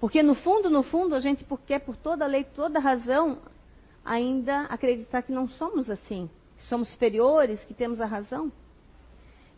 [0.00, 3.38] Porque no fundo, no fundo, a gente quer por toda lei, toda razão,
[4.04, 6.30] ainda acreditar que não somos assim.
[6.60, 8.50] Somos superiores, que temos a razão.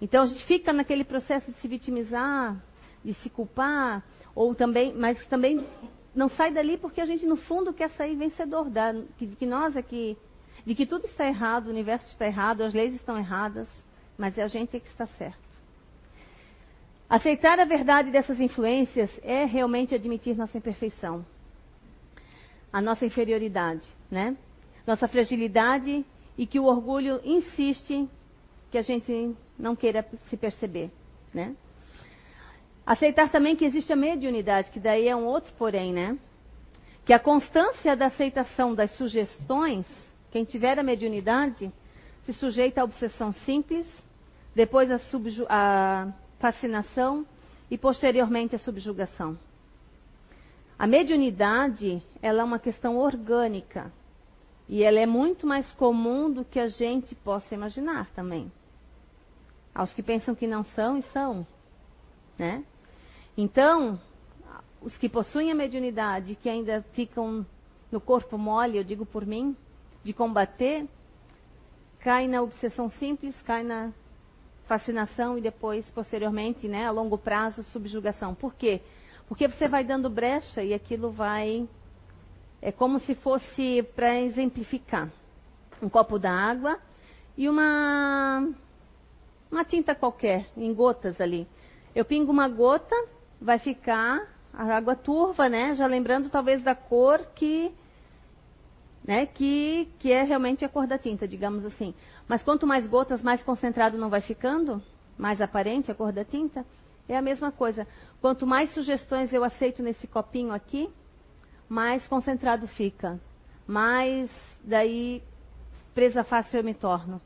[0.00, 2.56] Então a gente fica naquele processo de se vitimizar,
[3.04, 5.64] de se culpar, ou também, mas também
[6.16, 9.76] não sai dali porque a gente no fundo quer sair vencedor, da, que, que nós
[9.76, 10.16] aqui,
[10.64, 13.68] de que tudo está errado, o universo está errado, as leis estão erradas,
[14.16, 15.46] mas é a gente que está certo.
[17.08, 21.24] Aceitar a verdade dessas influências é realmente admitir nossa imperfeição,
[22.72, 24.36] a nossa inferioridade, né?
[24.86, 26.04] Nossa fragilidade
[26.36, 28.08] e que o orgulho insiste
[28.70, 30.90] que a gente não queira se perceber,
[31.32, 31.54] né?
[32.86, 36.16] Aceitar também que existe a mediunidade, que daí é um outro porém, né?
[37.04, 39.84] Que a constância da aceitação das sugestões,
[40.30, 41.72] quem tiver a mediunidade,
[42.24, 43.86] se sujeita à obsessão simples,
[44.54, 44.88] depois
[45.48, 47.26] à, fascinação
[47.68, 49.36] e posteriormente à subjugação.
[50.78, 53.90] A mediunidade, ela é uma questão orgânica
[54.68, 58.52] e ela é muito mais comum do que a gente possa imaginar também.
[59.74, 61.46] Aos que pensam que não são e são,
[62.38, 62.64] né?
[63.36, 64.00] Então,
[64.80, 67.44] os que possuem a mediunidade, que ainda ficam
[67.90, 69.56] no corpo mole, eu digo por mim,
[70.02, 70.88] de combater,
[72.00, 73.92] cai na obsessão simples, cai na
[74.66, 78.34] fascinação e depois, posteriormente, né, a longo prazo, subjugação.
[78.34, 78.80] Por quê?
[79.28, 81.68] Porque você vai dando brecha e aquilo vai.
[82.62, 85.10] É como se fosse para exemplificar:
[85.82, 86.78] um copo d'água
[87.36, 88.48] e uma,
[89.50, 91.46] uma tinta qualquer, em gotas ali.
[91.94, 92.94] Eu pingo uma gota,
[93.40, 95.74] vai ficar a água turva, né?
[95.74, 97.72] Já lembrando talvez da cor que,
[99.04, 99.26] né?
[99.26, 101.94] Que, que é realmente a cor da tinta, digamos assim.
[102.26, 104.82] Mas quanto mais gotas, mais concentrado não vai ficando,
[105.18, 106.64] mais aparente a cor da tinta.
[107.08, 107.86] É a mesma coisa.
[108.20, 110.90] Quanto mais sugestões eu aceito nesse copinho aqui,
[111.68, 113.20] mais concentrado fica.
[113.66, 114.30] Mais
[114.64, 115.22] daí
[115.94, 117.20] presa fácil eu me torno.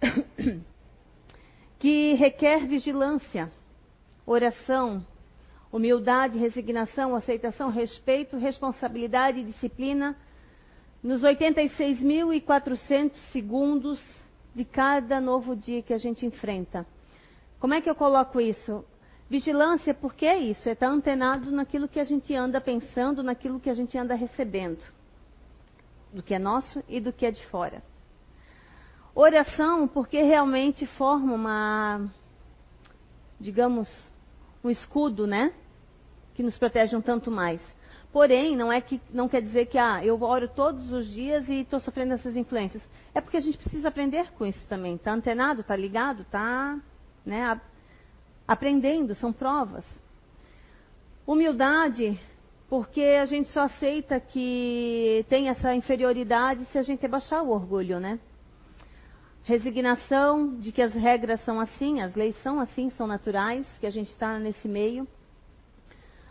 [1.80, 3.50] que requer vigilância,
[4.26, 5.04] oração,
[5.72, 10.14] humildade, resignação, aceitação, respeito, responsabilidade e disciplina
[11.02, 13.98] nos 86.400 segundos
[14.54, 16.86] de cada novo dia que a gente enfrenta.
[17.58, 18.84] Como é que eu coloco isso?
[19.30, 23.70] Vigilância, porque é isso, é estar antenado naquilo que a gente anda pensando, naquilo que
[23.70, 24.84] a gente anda recebendo,
[26.12, 27.82] do que é nosso e do que é de fora.
[29.20, 32.10] Oração, porque realmente forma uma,
[33.38, 33.86] digamos,
[34.64, 35.52] um escudo, né?
[36.34, 37.60] Que nos protege um tanto mais.
[38.14, 41.60] Porém, não é que não quer dizer que ah, eu oro todos os dias e
[41.60, 42.82] estou sofrendo essas influências.
[43.14, 44.94] É porque a gente precisa aprender com isso também.
[44.94, 46.78] Está antenado, está ligado, está
[47.22, 47.60] né,
[48.48, 49.84] aprendendo, são provas.
[51.26, 52.18] Humildade,
[52.70, 58.00] porque a gente só aceita que tem essa inferioridade se a gente abaixar o orgulho,
[58.00, 58.18] né?
[59.44, 63.90] Resignação de que as regras são assim, as leis são assim, são naturais, que a
[63.90, 65.08] gente está nesse meio.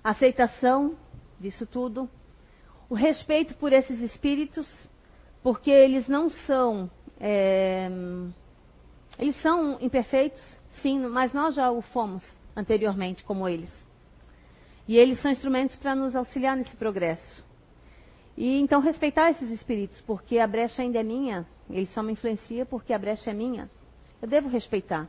[0.04, 0.96] Aceitação
[1.40, 2.10] disso tudo.
[2.90, 4.68] O respeito por esses espíritos,
[5.44, 6.90] porque eles não são.
[7.20, 7.90] É,
[9.18, 10.42] eles são imperfeitos,
[10.82, 12.24] sim, mas nós já o fomos
[12.56, 13.72] anteriormente, como eles.
[14.88, 17.44] E eles são instrumentos para nos auxiliar nesse progresso.
[18.38, 22.66] E então respeitar esses espíritos, porque a brecha ainda é minha, ele só me influencia
[22.66, 23.70] porque a brecha é minha.
[24.22, 25.08] Eu devo respeitar.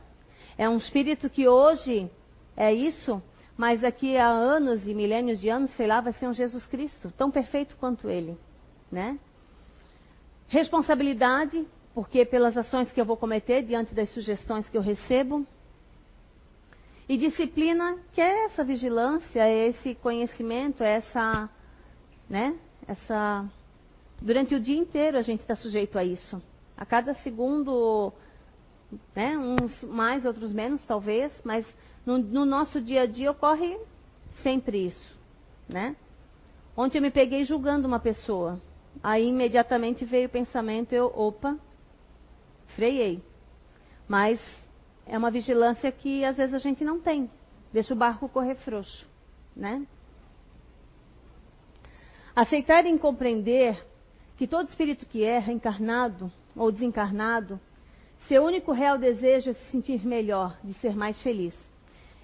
[0.57, 2.09] É um espírito que hoje
[2.55, 3.21] é isso,
[3.57, 7.11] mas daqui a anos e milênios de anos, sei lá, vai ser um Jesus Cristo,
[7.17, 8.37] tão perfeito quanto ele,
[8.91, 9.17] né?
[10.47, 15.45] Responsabilidade, porque pelas ações que eu vou cometer diante das sugestões que eu recebo.
[17.07, 21.49] E disciplina, que é essa vigilância, é esse conhecimento, é essa,
[22.29, 22.57] né?
[22.87, 23.49] Essa
[24.21, 26.41] durante o dia inteiro a gente está sujeito a isso.
[26.77, 28.13] A cada segundo,
[29.15, 29.37] né?
[29.37, 31.65] Uns mais, outros menos, talvez, mas
[32.05, 33.79] no, no nosso dia a dia ocorre
[34.41, 35.15] sempre isso,
[35.67, 35.95] né?
[36.75, 38.59] Ontem eu me peguei julgando uma pessoa.
[39.03, 41.57] Aí imediatamente veio o pensamento, eu, opa,
[42.75, 43.21] freiei.
[44.07, 44.39] Mas
[45.05, 47.29] é uma vigilância que às vezes a gente não tem.
[47.71, 49.05] Deixa o barco correr frouxo,
[49.55, 49.85] né?
[52.41, 53.85] Aceitar e compreender
[54.35, 57.59] que todo espírito que erra, encarnado ou desencarnado,
[58.27, 61.53] seu único real desejo é se sentir melhor, de ser mais feliz.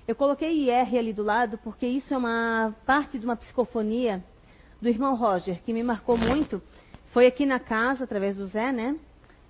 [0.08, 4.23] Eu coloquei IR ali do lado porque isso é uma parte de uma psicofonia
[4.82, 6.63] do irmão Roger, que me marcou muito.
[7.13, 8.95] Foi aqui na casa, através do Zé, né?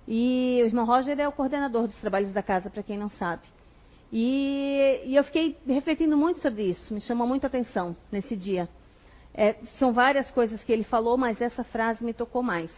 [0.06, 3.48] E o irmão Roger é o coordenador dos trabalhos da casa, para quem não sabe.
[4.12, 8.68] E, e, eu fiquei refletindo muito sobre isso, me chamou muito a atenção nesse dia.
[9.40, 12.72] É, são várias coisas que ele falou, mas essa frase me tocou mais.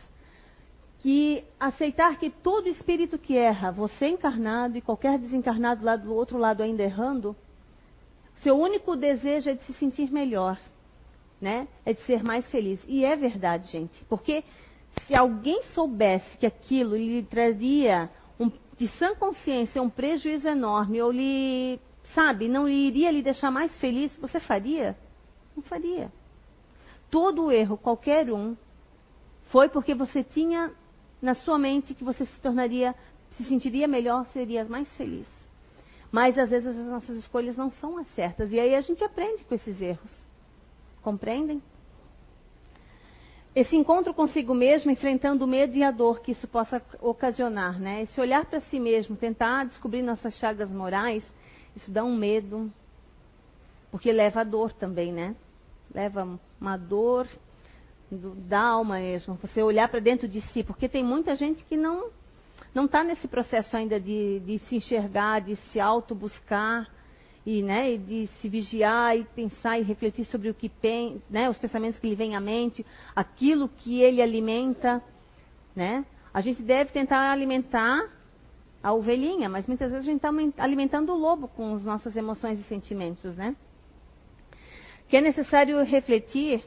[0.98, 6.36] Que aceitar que todo espírito que erra, você encarnado e qualquer desencarnado lá do outro
[6.36, 7.34] lado ainda errando,
[8.42, 10.60] seu único desejo é de se sentir melhor,
[11.40, 11.66] né?
[11.86, 12.78] É de ser mais feliz.
[12.86, 14.04] E é verdade, gente.
[14.04, 14.44] Porque
[15.06, 21.10] se alguém soubesse que aquilo lhe traria um, de sã consciência um prejuízo enorme, ou
[21.10, 21.80] lhe,
[22.14, 24.94] sabe, não iria lhe deixar mais feliz, você faria?
[25.56, 26.12] Não faria.
[27.10, 28.56] Todo erro, qualquer um,
[29.50, 30.72] foi porque você tinha
[31.20, 32.94] na sua mente que você se tornaria,
[33.36, 35.26] se sentiria melhor, seria mais feliz.
[36.10, 38.52] Mas às vezes as nossas escolhas não são as certas.
[38.52, 40.16] E aí a gente aprende com esses erros.
[41.02, 41.62] Compreendem?
[43.54, 48.02] Esse encontro consigo mesmo, enfrentando o medo e a dor que isso possa ocasionar, né?
[48.02, 51.24] Esse olhar para si mesmo, tentar descobrir nossas chagas morais,
[51.74, 52.72] isso dá um medo,
[53.90, 55.34] porque leva a dor também, né?
[55.94, 57.26] Leva uma dor
[58.10, 59.34] do, da alma mesmo.
[59.42, 62.10] Você olhar para dentro de si, porque tem muita gente que não
[62.74, 66.88] não está nesse processo ainda de, de, se enxergar, de se auto-buscar
[67.44, 71.58] e, né, de se vigiar e pensar e refletir sobre o que tem, né, os
[71.58, 75.02] pensamentos que lhe vêm à mente, aquilo que ele alimenta,
[75.74, 76.04] né?
[76.32, 78.08] A gente deve tentar alimentar
[78.82, 82.60] a ovelhinha, mas muitas vezes a gente está alimentando o lobo com as nossas emoções
[82.60, 83.56] e sentimentos, né?
[85.10, 86.64] Que é necessário refletir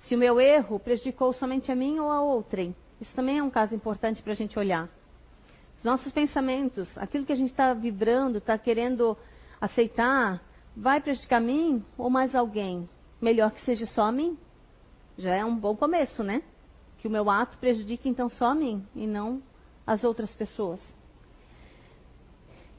[0.00, 2.74] se o meu erro prejudicou somente a mim ou a outrem.
[3.00, 4.90] Isso também é um caso importante para a gente olhar
[5.86, 9.16] nossos pensamentos, aquilo que a gente está vibrando, está querendo
[9.60, 10.42] aceitar,
[10.76, 12.88] vai prejudicar a mim ou mais alguém?
[13.22, 14.36] Melhor que seja só a mim.
[15.16, 16.42] Já é um bom começo, né?
[16.98, 19.40] Que o meu ato prejudique então só a mim e não
[19.86, 20.80] as outras pessoas.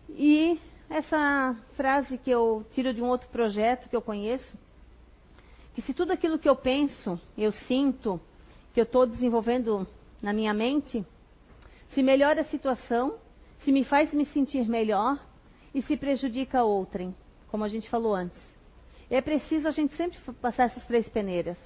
[0.09, 4.55] E essa frase que eu tiro de um outro projeto que eu conheço,
[5.77, 8.19] que se tudo aquilo que eu penso, eu sinto,
[8.73, 9.87] que eu estou desenvolvendo
[10.19, 11.05] na minha mente,
[11.89, 13.19] se melhora a situação,
[13.59, 15.23] se me faz me sentir melhor
[15.75, 17.15] e se prejudica a outrem,
[17.47, 18.41] como a gente falou antes.
[19.07, 21.59] É preciso a gente sempre passar essas três peneiras.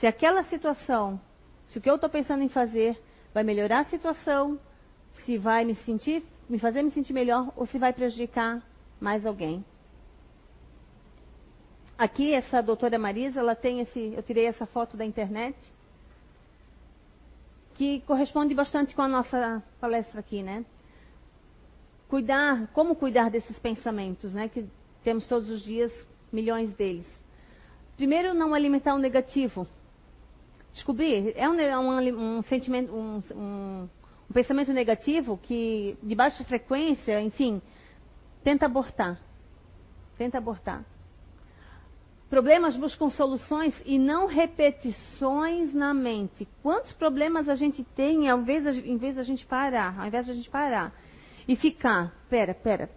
[0.00, 1.20] Se aquela situação,
[1.68, 3.00] se o que eu estou pensando em fazer
[3.32, 4.58] vai melhorar a situação,
[5.24, 8.60] se vai me sentir, me fazer me sentir melhor ou se vai prejudicar
[9.00, 9.64] mais alguém.
[11.96, 15.56] Aqui essa doutora Marisa, ela tem esse, eu tirei essa foto da internet
[17.74, 20.64] que corresponde bastante com a nossa palestra aqui, né?
[22.08, 24.48] Cuidar, como cuidar desses pensamentos, né?
[24.48, 24.66] Que
[25.04, 25.92] temos todos os dias
[26.32, 27.06] milhões deles.
[27.96, 29.66] Primeiro, não alimentar o negativo.
[30.72, 33.88] Descobrir é um, é um, um sentimento, um, um,
[34.28, 37.62] um pensamento negativo que de baixa frequência, enfim,
[38.42, 39.16] tenta abortar.
[40.18, 40.84] Tenta abortar.
[42.34, 46.48] Problemas buscam soluções e não repetições na mente.
[46.64, 50.32] Quantos problemas a gente tem ao invés, em vez da gente parar, ao invés da
[50.32, 50.92] gente parar
[51.46, 52.90] e ficar, pera, pera,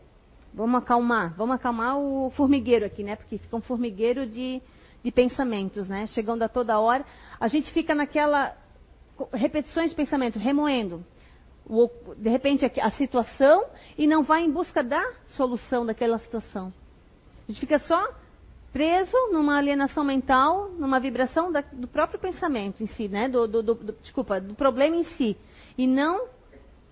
[0.52, 3.16] vamos acalmar, vamos acalmar o formigueiro aqui, né?
[3.16, 4.60] Porque fica um formigueiro de,
[5.04, 6.08] de pensamentos, né?
[6.08, 7.06] Chegando a toda hora,
[7.40, 8.58] a gente fica naquela
[9.32, 11.06] repetições de pensamento, remoendo.
[11.64, 13.66] O, de repente a situação
[13.96, 16.74] e não vai em busca da solução daquela situação.
[17.48, 18.04] A gente fica só
[18.72, 23.28] preso numa alienação mental, numa vibração da, do próprio pensamento em si, né?
[23.28, 25.38] Do, do, do, desculpa, do problema em si.
[25.78, 26.28] E não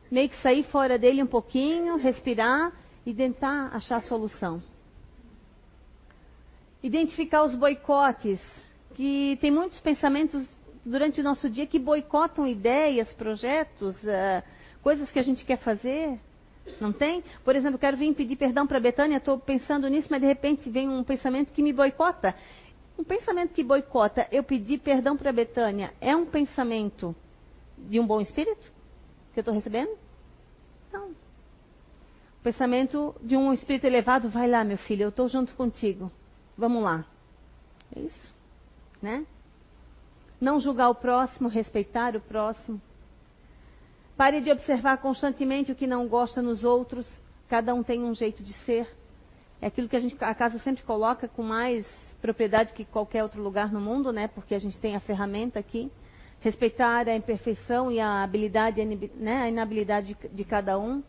[0.10, 2.72] meio que sair fora dele um pouquinho, respirar
[3.06, 4.62] e tentar achar a solução.
[6.82, 8.40] Identificar os boicotes,
[8.96, 10.48] que tem muitos pensamentos
[10.86, 14.44] durante o nosso dia que boicotam ideias, projetos, uh,
[14.82, 16.20] coisas que a gente quer fazer.
[16.80, 17.24] Não tem?
[17.44, 20.90] Por exemplo, quero vir pedir perdão para Betânia, estou pensando nisso, mas de repente vem
[20.90, 22.36] um pensamento que me boicota.
[22.98, 27.16] Um pensamento que boicota eu pedir perdão para Betânia é um pensamento
[27.78, 28.72] de um bom espírito
[29.34, 29.96] que eu estou recebendo?
[30.92, 31.10] Não.
[31.10, 36.12] O pensamento de um espírito elevado, vai lá, meu filho, eu estou junto contigo.
[36.58, 37.06] Vamos lá.
[37.96, 38.34] É isso.
[39.02, 39.26] Né?
[40.40, 42.82] Não julgar o próximo, respeitar o próximo.
[44.18, 47.06] Pare de observar constantemente o que não gosta nos outros.
[47.50, 48.88] Cada um tem um jeito de ser.
[49.62, 51.86] É aquilo que a, gente, a casa sempre coloca com mais
[52.22, 54.30] propriedade que qualquer outro lugar no mundo, né?
[54.30, 55.92] Porque a gente tem a ferramenta aqui.
[56.40, 58.84] Respeitar a imperfeição e a habilidade,
[59.16, 59.44] né?
[59.44, 61.04] a inabilidade de, de cada um.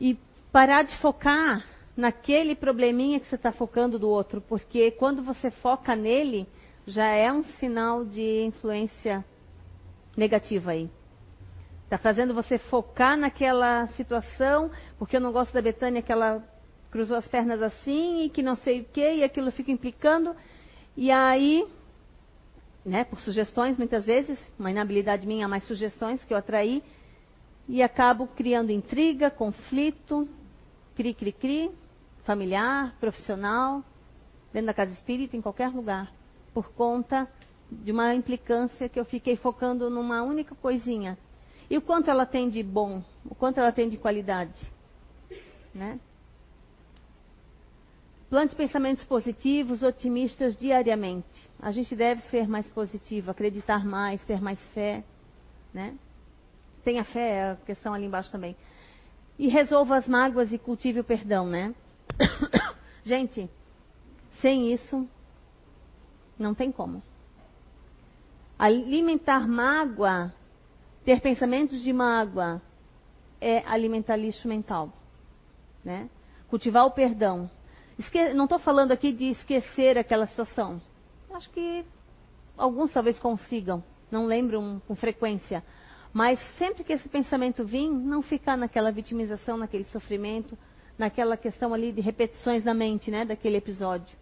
[0.00, 0.18] E
[0.50, 1.64] parar de focar
[1.96, 6.46] naquele probleminha que você está focando do outro, porque quando você foca nele,
[6.86, 9.24] já é um sinal de influência
[10.16, 10.88] negativa aí.
[11.88, 16.44] Está fazendo você focar naquela situação, porque eu não gosto da Betânia que ela
[16.90, 20.36] cruzou as pernas assim e que não sei o que, e aquilo fica implicando.
[20.94, 21.66] E aí,
[22.84, 26.84] né, por sugestões muitas vezes, uma inabilidade minha, mais sugestões que eu atraí,
[27.66, 30.28] e acabo criando intriga, conflito,
[30.94, 31.70] cri, cri, cri,
[32.22, 33.82] familiar, profissional,
[34.52, 36.12] dentro da casa espírita, em qualquer lugar,
[36.52, 37.26] por conta
[37.72, 41.16] de uma implicância que eu fiquei focando numa única coisinha
[41.70, 44.60] e o quanto ela tem de bom, o quanto ela tem de qualidade.
[45.74, 46.00] Né?
[48.30, 51.48] Plante pensamentos positivos, otimistas diariamente.
[51.60, 55.04] A gente deve ser mais positivo, acreditar mais, ter mais fé.
[55.72, 55.94] Né?
[56.84, 58.56] Tenha fé, é a questão ali embaixo também.
[59.38, 61.74] E resolva as mágoas e cultive o perdão, né?
[63.04, 63.48] gente,
[64.40, 65.08] sem isso,
[66.38, 67.02] não tem como.
[68.58, 70.34] Alimentar mágoa
[71.08, 72.60] ter pensamentos de mágoa
[73.40, 74.92] é alimentar lixo mental.
[75.82, 76.06] Né?
[76.50, 77.50] Cultivar o perdão.
[77.98, 80.78] Esque não estou falando aqui de esquecer aquela situação.
[81.32, 81.82] Acho que
[82.58, 85.64] alguns talvez consigam, não lembram com frequência.
[86.12, 90.58] Mas sempre que esse pensamento vir, não ficar naquela vitimização, naquele sofrimento,
[90.98, 94.14] naquela questão ali de repetições na mente, né, daquele episódio.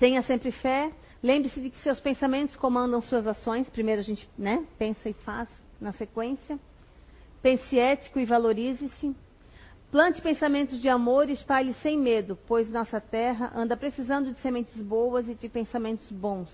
[0.00, 0.90] Tenha sempre fé,
[1.22, 3.68] Lembre-se de que seus pensamentos comandam suas ações.
[3.68, 5.48] Primeiro a gente né, pensa e faz
[5.80, 6.58] na sequência.
[7.42, 9.14] Pense ético e valorize-se.
[9.90, 14.80] Plante pensamentos de amor e espalhe sem medo, pois nossa terra anda precisando de sementes
[14.80, 16.48] boas e de pensamentos bons.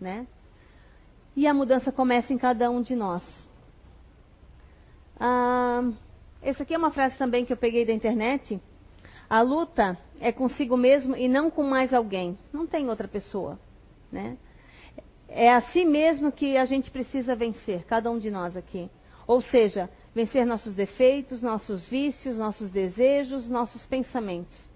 [0.00, 0.26] Né?
[1.34, 3.22] E a mudança começa em cada um de nós.
[5.18, 5.90] Ah,
[6.42, 8.60] essa aqui é uma frase também que eu peguei da internet.
[9.28, 12.36] A luta é consigo mesmo e não com mais alguém.
[12.52, 13.58] Não tem outra pessoa.
[14.10, 14.36] Né?
[15.28, 18.88] É a si mesmo que a gente precisa vencer, cada um de nós aqui.
[19.26, 24.68] Ou seja, vencer nossos defeitos, nossos vícios, nossos desejos, nossos pensamentos.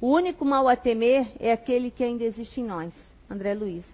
[0.00, 2.92] O único mal a temer é aquele que ainda existe em nós.
[3.28, 3.84] André Luiz.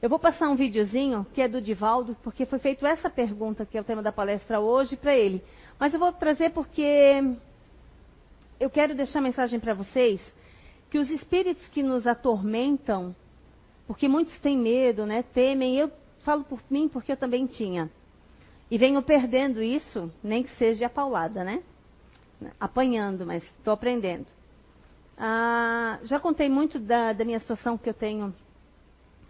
[0.00, 3.76] Eu vou passar um videozinho que é do Divaldo, porque foi feita essa pergunta que
[3.76, 5.42] é o tema da palestra hoje para ele.
[5.78, 7.22] Mas eu vou trazer porque
[8.60, 10.20] eu quero deixar a mensagem para vocês
[10.90, 13.14] que os espíritos que nos atormentam
[13.88, 15.24] porque muitos têm medo, né?
[15.32, 15.78] Temem.
[15.78, 17.90] Eu falo por mim porque eu também tinha.
[18.70, 21.62] E venho perdendo isso, nem que seja a paulada, né?
[22.60, 24.26] Apanhando, mas estou aprendendo.
[25.16, 28.32] Ah, já contei muito da, da minha situação que eu tenho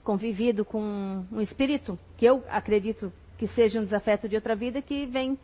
[0.02, 5.06] convivido com um espírito, que eu acredito que seja um desafeto de outra vida, que
[5.06, 5.38] vem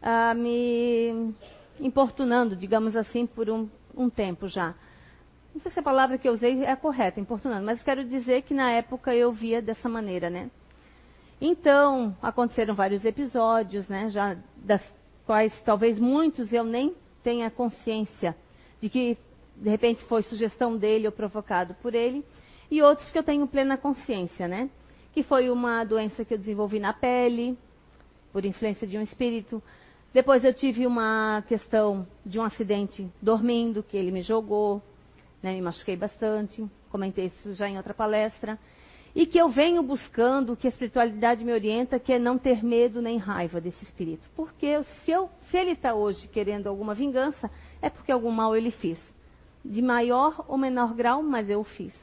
[0.00, 1.34] ah, me
[1.80, 4.76] importunando, digamos assim, por um, um tempo já.
[5.58, 8.54] Não sei se a palavra que eu usei é correta, importunando, mas quero dizer que
[8.54, 10.48] na época eu via dessa maneira, né?
[11.40, 14.08] Então, aconteceram vários episódios, né?
[14.08, 14.80] Já das
[15.26, 16.94] quais talvez muitos eu nem
[17.24, 18.36] tenha consciência
[18.80, 19.18] de que
[19.56, 22.24] de repente foi sugestão dele ou provocado por ele,
[22.70, 24.70] e outros que eu tenho plena consciência, né?
[25.12, 27.58] Que foi uma doença que eu desenvolvi na pele,
[28.32, 29.60] por influência de um espírito.
[30.14, 34.80] Depois eu tive uma questão de um acidente dormindo, que ele me jogou,
[35.42, 35.54] né?
[35.54, 38.58] me machuquei bastante, comentei isso já em outra palestra.
[39.14, 43.02] E que eu venho buscando, que a espiritualidade me orienta, que é não ter medo
[43.02, 44.28] nem raiva desse espírito.
[44.36, 48.70] Porque se, eu, se ele está hoje querendo alguma vingança, é porque algum mal ele
[48.70, 48.98] fez
[49.64, 51.94] de maior ou menor grau, mas eu fiz.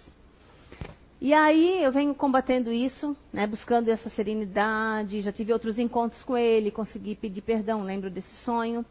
[1.22, 6.38] E aí eu venho combatendo isso, né, buscando essa serenidade, já tive outros encontros com
[6.38, 8.86] ele, consegui pedir perdão, lembro desse sonho.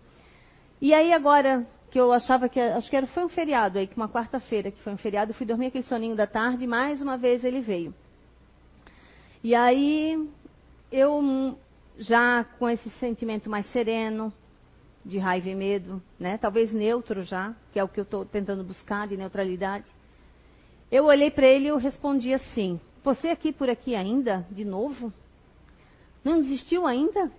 [0.81, 3.97] E aí agora que eu achava que acho que era, foi um feriado aí, que
[3.97, 7.17] uma quarta-feira que foi um feriado, fui dormir aquele soninho da tarde, e mais uma
[7.17, 7.95] vez ele veio.
[9.45, 10.29] E aí
[10.91, 11.57] eu
[11.97, 14.33] já com esse sentimento mais sereno,
[15.05, 16.37] de raiva e medo, né?
[16.37, 19.89] talvez neutro já, que é o que eu estou tentando buscar, de neutralidade.
[20.91, 24.45] Eu olhei para ele e eu respondi assim: Você aqui por aqui ainda?
[24.51, 25.13] De novo?
[26.25, 27.31] Não desistiu ainda?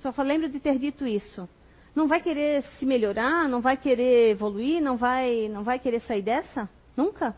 [0.00, 1.48] Só lembro de ter dito isso.
[1.96, 3.48] Não vai querer se melhorar?
[3.48, 4.82] Não vai querer evoluir?
[4.82, 6.68] Não vai, não vai querer sair dessa?
[6.94, 7.34] Nunca?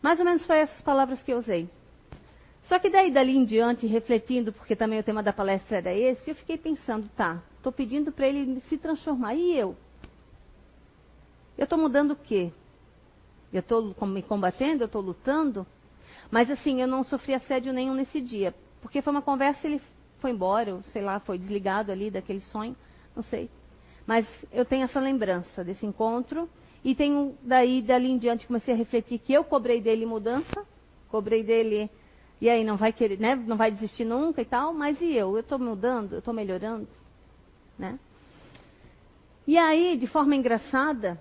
[0.00, 1.68] Mais ou menos foi essas palavras que eu usei.
[2.62, 6.30] Só que daí, dali em diante, refletindo, porque também o tema da palestra era esse,
[6.30, 9.34] eu fiquei pensando, tá, estou pedindo para ele se transformar.
[9.34, 9.76] E eu?
[11.58, 12.52] Eu estou mudando o quê?
[13.52, 14.84] Eu estou me combatendo?
[14.84, 15.66] Eu estou lutando?
[16.30, 18.54] Mas assim, eu não sofri assédio nenhum nesse dia.
[18.80, 19.82] Porque foi uma conversa, ele
[20.20, 22.76] foi embora, ou sei lá, foi desligado ali daquele sonho,
[23.16, 23.50] não sei.
[24.06, 26.48] Mas eu tenho essa lembrança desse encontro.
[26.84, 30.66] E tenho, daí, dali em diante, comecei a refletir que eu cobrei dele mudança,
[31.08, 31.90] cobrei dele
[32.40, 33.34] e aí não vai querer, né?
[33.34, 35.34] Não vai desistir nunca e tal, mas e eu?
[35.34, 36.86] Eu estou mudando, eu estou melhorando,
[37.78, 37.98] né?
[39.46, 41.18] E aí, de forma engraçada,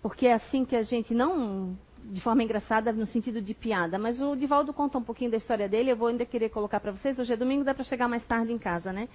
[0.00, 4.20] porque é assim que a gente não de forma engraçada no sentido de piada, mas
[4.20, 7.18] o Divaldo conta um pouquinho da história dele, eu vou ainda querer colocar para vocês.
[7.18, 9.08] Hoje é domingo, dá para chegar mais tarde em casa, né?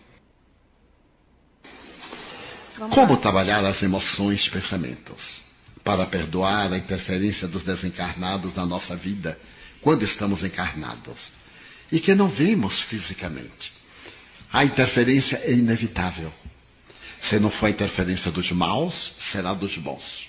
[2.78, 3.19] Vamos Como lá.
[3.19, 5.41] trabalhar as emoções e pensamentos
[5.84, 9.39] para perdoar a interferência dos desencarnados na nossa vida
[9.82, 11.32] quando estamos encarnados
[11.91, 13.71] e que não vemos fisicamente.
[14.51, 16.32] A interferência é inevitável.
[17.23, 20.28] Se não for a interferência dos maus, será dos bons.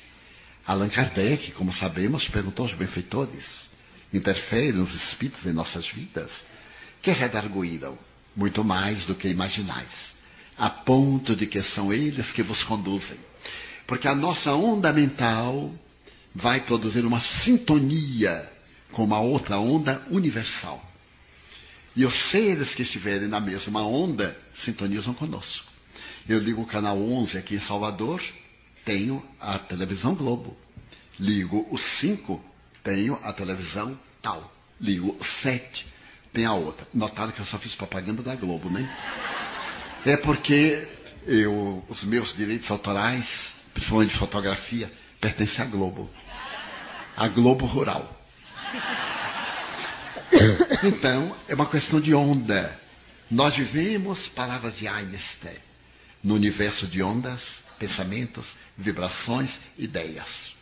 [0.67, 3.69] Allan Kardec, como sabemos, perguntou aos benfeitores:
[4.13, 6.31] interferem os espíritos em nossas vidas?
[7.03, 7.99] Que redarguíram
[8.35, 9.89] muito mais do que imaginais,
[10.59, 13.17] a ponto de que são eles que vos conduzem.
[13.87, 15.73] Porque a nossa onda mental
[16.35, 18.51] vai produzir uma sintonia
[18.93, 20.85] com uma outra onda universal.
[21.95, 25.67] E os seres que estiverem na mesma onda sintonizam conosco.
[26.29, 28.23] Eu ligo o canal 11 aqui em Salvador,
[28.85, 30.57] tenho a televisão Globo.
[31.19, 32.41] Ligo o 5,
[32.85, 34.53] tenho a televisão tal.
[34.81, 35.87] Ligo o 7,
[36.33, 36.87] tem a outra.
[36.95, 38.89] Notaram que eu só fiz propaganda da Globo, né?
[40.09, 40.89] É porque
[41.27, 43.29] eu, os meus direitos autorais,
[43.75, 44.91] principalmente de fotografia,
[45.21, 46.09] pertencem à Globo.
[47.15, 48.19] A Globo Rural.
[50.83, 52.75] Então, é uma questão de onda.
[53.31, 55.59] Nós vivemos, palavras de Einstein,
[56.25, 57.43] no universo de ondas,
[57.79, 58.47] pensamentos,
[58.79, 60.55] vibrações, ideias.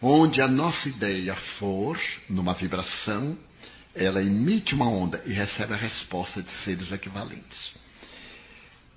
[0.00, 2.00] Onde a nossa ideia for,
[2.30, 3.36] numa vibração,
[3.94, 7.83] ela emite uma onda e recebe a resposta de seres equivalentes.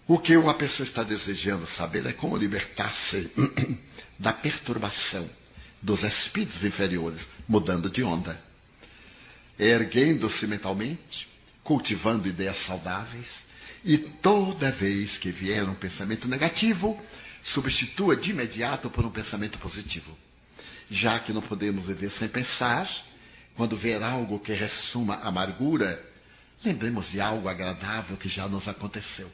[0.08, 3.30] O que uma pessoa está desejando saber é como libertar-se
[4.18, 5.30] da perturbação
[5.82, 8.42] dos espíritos inferiores, mudando de onda,
[9.60, 11.28] erguendo-se mentalmente,
[11.62, 13.28] cultivando ideias saudáveis,
[13.84, 16.98] e toda vez que vier um pensamento negativo,
[17.44, 20.18] substitua de imediato por um pensamento positivo.
[20.90, 22.90] Já que não podemos viver sem pensar,
[23.58, 26.02] quando ver algo que ressuma amargura,
[26.64, 29.30] lembremos de algo agradável que já nos aconteceu.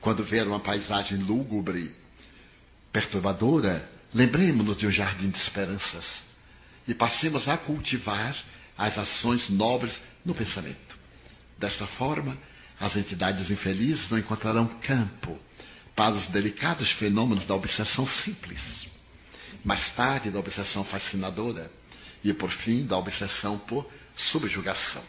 [0.00, 1.94] Quando ver uma paisagem lúgubre,
[2.92, 6.22] perturbadora, Lembremos-nos de um jardim de esperanças
[6.86, 8.34] e passemos a cultivar
[8.76, 10.96] as ações nobres no pensamento.
[11.58, 12.38] Desta forma,
[12.80, 15.38] as entidades infelizes não encontrarão campo
[15.94, 18.86] para os delicados fenômenos da obsessão simples,
[19.64, 21.70] mais tarde da obsessão fascinadora
[22.24, 23.90] e, por fim, da obsessão por
[24.30, 25.02] subjugação.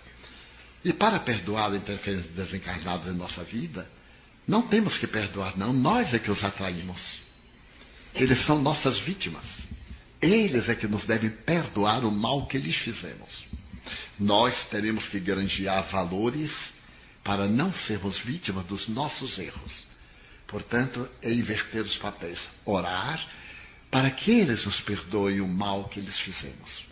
[0.84, 3.88] E para perdoar a interferência desencarnados em nossa vida,
[4.50, 7.00] não temos que perdoar, não, nós é que os atraímos.
[8.16, 9.46] Eles são nossas vítimas.
[10.20, 13.46] Eles é que nos devem perdoar o mal que lhes fizemos.
[14.20, 16.52] Nós teremos que granjear valores
[17.24, 19.86] para não sermos vítimas dos nossos erros.
[20.48, 22.40] Portanto, é inverter os papéis.
[22.66, 23.24] Orar
[23.92, 26.86] para que eles nos perdoem o mal que lhes fizemos.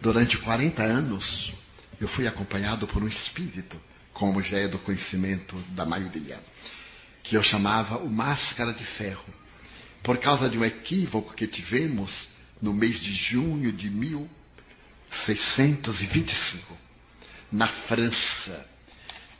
[0.00, 1.52] Durante 40 anos,
[2.00, 3.76] eu fui acompanhado por um espírito,
[4.12, 6.38] como já é do conhecimento da maioria,
[7.26, 9.34] que eu chamava o Máscara de Ferro,
[10.02, 12.10] por causa de um equívoco que tivemos
[12.62, 16.78] no mês de junho de 1625,
[17.50, 18.66] na França,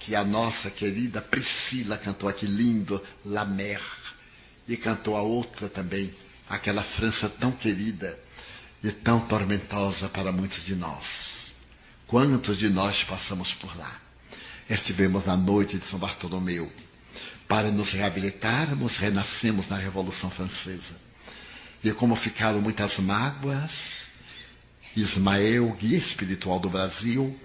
[0.01, 3.81] que a nossa querida Priscila cantou aqui lindo, La Mer,
[4.67, 6.13] e cantou a outra também,
[6.49, 8.19] aquela França tão querida
[8.83, 11.07] e tão tormentosa para muitos de nós.
[12.09, 14.01] Quantos de nós passamos por lá?
[14.69, 16.73] Estivemos na noite de São Bartolomeu.
[17.49, 20.97] Para nos reabilitarmos, renascemos na Revolução Francesa.
[21.83, 23.73] E como ficaram muitas mágoas,
[24.97, 27.39] Ismael, guia espiritual do Brasil,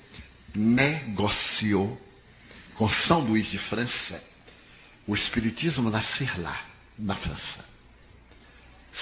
[0.55, 2.01] negociou
[2.75, 4.21] com São Luís de França
[5.07, 6.63] o Espiritismo nascer lá,
[6.97, 7.65] na França.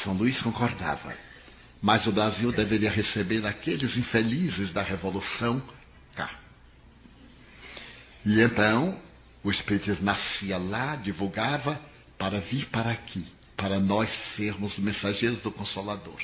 [0.04, 1.16] São Luís concordava,
[1.82, 5.62] mas o Brasil deveria receber aqueles infelizes da Revolução
[6.16, 6.30] cá.
[8.26, 9.00] E então
[9.44, 11.80] o Espiritismo nascia lá, divulgava,
[12.18, 13.26] para vir para aqui,
[13.56, 16.20] para nós sermos mensageiros do Consolador.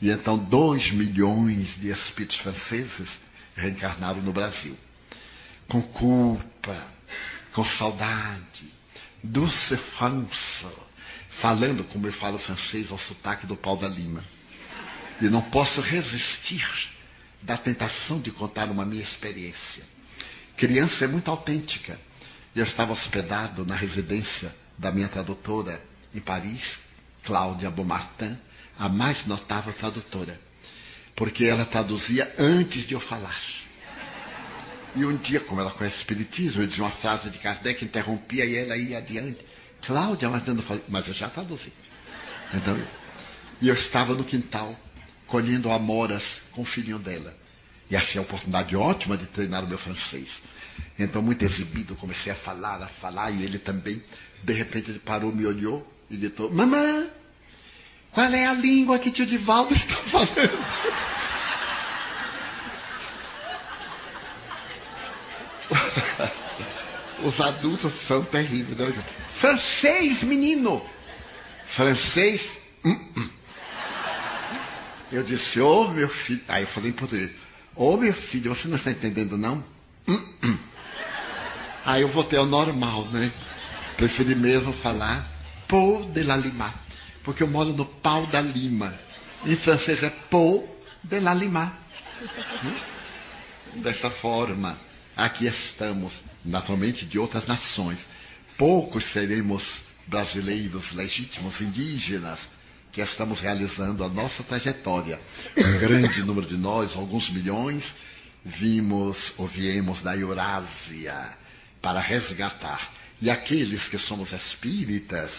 [0.00, 3.20] E então dois milhões de espíritos franceses
[3.54, 4.76] reencarnaram no Brasil.
[5.68, 6.86] Com culpa,
[7.52, 8.64] com saudade,
[9.22, 10.66] douce France,
[11.40, 14.24] falando como eu falo francês ao sotaque do pau da Lima.
[15.20, 16.66] E não posso resistir
[17.42, 19.84] da tentação de contar uma minha experiência.
[20.56, 21.98] Criança é muito autêntica.
[22.54, 25.80] Eu estava hospedado na residência da minha tradutora
[26.14, 26.78] em Paris,
[27.24, 28.36] Cláudia Beaumartin,
[28.78, 30.38] a mais notável tradutora,
[31.14, 33.38] porque ela traduzia antes de eu falar.
[34.96, 38.56] E um dia, como ela conhece Espiritismo, eu dizia uma frase de Kardec, interrompia e
[38.56, 39.38] ela ia adiante.
[39.82, 41.72] Cláudia, mas, não mas eu já traduzi.
[42.52, 42.76] Então,
[43.62, 44.74] e eu estava no quintal,
[45.26, 47.34] colhendo amoras com o filhinho dela.
[47.90, 50.28] E achei a oportunidade ótima de treinar o meu francês.
[50.98, 54.02] Então, muito exibido, comecei a falar, a falar, e ele também.
[54.44, 57.10] De repente, ele parou, me olhou e gritou: Mamãe,
[58.12, 60.30] qual é a língua que tio Divaldo está falando?
[67.24, 68.78] Os adultos são terríveis.
[68.78, 68.92] Não?
[69.40, 70.84] Francês, menino!
[71.76, 72.40] Francês?
[72.84, 73.30] Hum, hum.
[75.12, 76.40] Eu disse, ô oh, meu filho.
[76.48, 77.30] Aí eu falei em português:
[77.76, 79.64] Ô oh, meu filho, você não está entendendo, não?
[81.84, 83.32] Aí eu voltei ao normal, né?
[83.96, 85.26] Preferi mesmo falar
[85.68, 86.74] Pau de la Lima.
[87.22, 88.94] Porque eu moro no pau da lima.
[89.44, 90.66] Em francês é Pau
[91.04, 91.72] de la Lima.
[92.64, 93.80] Hum?
[93.82, 94.76] Dessa forma
[95.16, 98.04] aqui estamos, naturalmente de outras nações.
[98.58, 99.64] Poucos seremos
[100.06, 102.38] brasileiros legítimos, indígenas,
[102.92, 105.20] que estamos realizando a nossa trajetória.
[105.56, 107.84] Um grande número de nós, alguns milhões,
[108.44, 111.38] vimos ou viemos da Eurásia
[111.80, 112.90] para resgatar.
[113.20, 115.30] E aqueles que somos espíritas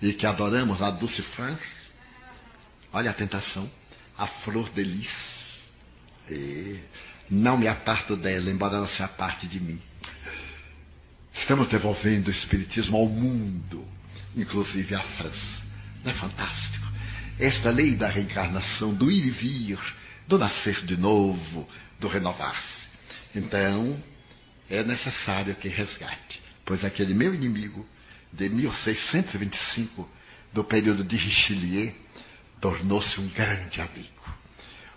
[0.00, 1.62] e que adoramos a Dulce France,
[2.92, 3.70] olha a tentação,
[4.16, 5.64] a flor de lis.
[6.30, 6.80] E
[7.30, 9.80] não me aparto dela, embora ela se aparte de mim.
[11.34, 13.84] Estamos devolvendo o Espiritismo ao mundo,
[14.36, 15.62] inclusive à França.
[16.04, 16.83] Não é fantástico?
[17.38, 19.78] Esta lei da reencarnação, do ir e vir,
[20.26, 21.68] do nascer de novo,
[21.98, 22.88] do renovar-se.
[23.34, 24.02] Então,
[24.70, 27.86] é necessário que resgate, pois aquele meu inimigo
[28.32, 30.08] de 1625,
[30.52, 31.92] do período de Richelieu,
[32.60, 34.08] tornou-se um grande amigo.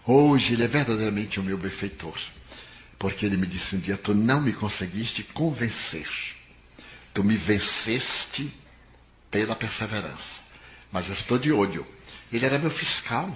[0.06, 2.18] Hoje ele é verdadeiramente o meu benfeitor.
[2.98, 6.08] Porque ele me disse um dia: Tu não me conseguiste convencer.
[7.14, 8.54] Tu me venceste
[9.30, 10.42] pela perseverança.
[10.92, 11.86] Mas eu estou de olho.
[12.32, 13.36] Ele era meu fiscal.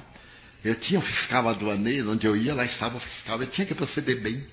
[0.64, 3.42] Eu tinha um fiscal aduaneiro, onde eu ia, lá estava o fiscal.
[3.42, 4.46] Eu tinha que proceder bem.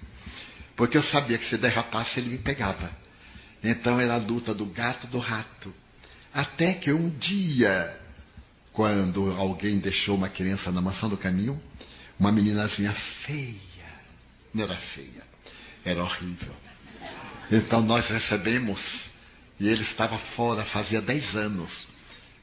[0.76, 2.91] Porque eu sabia que se derrapasse, ele me pegava.
[3.62, 5.74] Então era a luta do gato do rato.
[6.32, 7.99] Até que um dia,
[8.72, 11.61] quando alguém deixou uma criança na mansão do caminho,
[12.18, 13.59] uma meninazinha feia.
[14.55, 15.22] Não era feia,
[15.84, 16.55] era horrível.
[17.51, 18.80] Então nós recebemos,
[19.59, 21.86] e ele estava fora fazia 10 anos.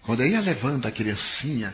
[0.01, 1.73] Quando eu ia levando a criancinha,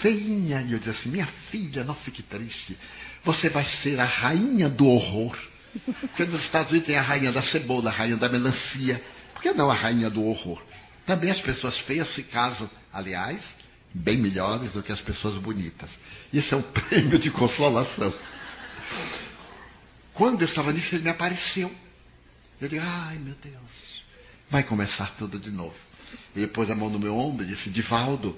[0.00, 2.76] feinha, e eu disse assim: Minha filha, não fique triste.
[3.24, 5.36] Você vai ser a rainha do horror.
[6.00, 9.02] Porque nos Estados Unidos tem a rainha da cebola, a rainha da melancia.
[9.34, 10.62] Por que não a rainha do horror?
[11.06, 13.42] Também as pessoas feias se casam, aliás,
[13.94, 15.90] bem melhores do que as pessoas bonitas.
[16.32, 18.12] Isso é um prêmio de consolação.
[20.14, 21.72] Quando eu estava nisso, ele me apareceu.
[22.60, 24.02] Eu disse, ai meu Deus,
[24.50, 25.76] vai começar tudo de novo.
[26.34, 28.36] Ele pôs a mão no meu ombro e disse, Divaldo,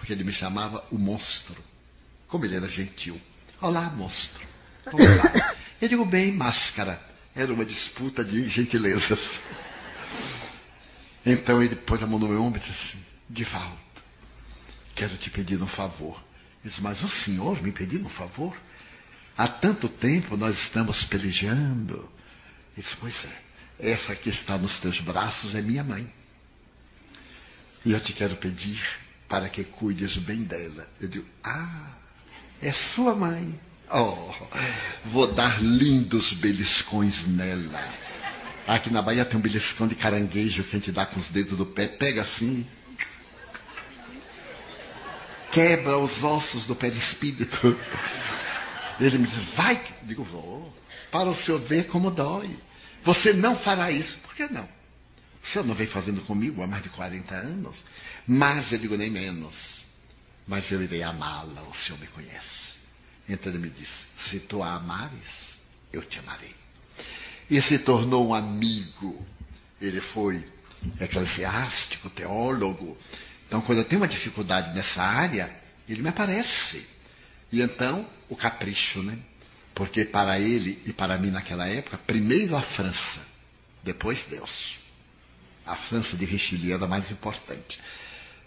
[0.00, 1.62] porque ele me chamava o monstro.
[2.26, 3.20] Como ele era gentil.
[3.60, 4.48] Olá, monstro.
[4.90, 5.56] Vai?
[5.80, 6.98] Eu digo, bem, máscara.
[7.36, 9.20] Era uma disputa de gentilezas.
[11.24, 13.76] Então ele pôs a mão no meu ombro e disse assim: Divaldo,
[14.96, 16.16] quero te pedir um favor.
[16.64, 18.56] Eu disse, mas o senhor me pediu um favor?
[19.36, 22.10] Há tanto tempo nós estamos pelejando.
[22.74, 26.10] Ele disse, pois é, essa que está nos teus braços é minha mãe.
[27.84, 28.82] E eu te quero pedir
[29.30, 30.88] para que cuides bem dela.
[31.00, 31.92] Eu digo, ah,
[32.60, 33.58] é sua mãe.
[33.88, 34.34] Oh,
[35.06, 37.80] vou dar lindos beliscões nela.
[38.66, 41.56] Aqui na Bahia tem um beliscão de caranguejo que a gente dá com os dedos
[41.56, 42.66] do pé, pega assim,
[45.52, 47.78] quebra os ossos do perispírito.
[48.98, 50.76] Ele me diz, vai, digo, vou,
[51.10, 52.50] para o senhor ver como dói.
[53.04, 54.18] Você não fará isso.
[54.18, 54.68] Por que não?
[55.42, 57.82] O senhor não vem fazendo comigo há mais de 40 anos?
[58.26, 59.80] Mas eu digo, nem menos.
[60.46, 62.70] Mas eu irei amá-la, o senhor me conhece.
[63.28, 63.88] Então ele me diz:
[64.28, 65.58] Se tu a amares,
[65.92, 66.54] eu te amarei.
[67.50, 69.24] E se tornou um amigo.
[69.80, 70.44] Ele foi
[71.00, 72.98] eclesiástico, teólogo.
[73.46, 75.50] Então, quando eu tenho uma dificuldade nessa área,
[75.88, 76.86] ele me aparece.
[77.52, 79.18] E então, o capricho, né?
[79.74, 83.20] Porque para ele e para mim naquela época, primeiro a França,
[83.82, 84.79] depois Deus.
[85.66, 87.78] A França de Richelieu era mais importante.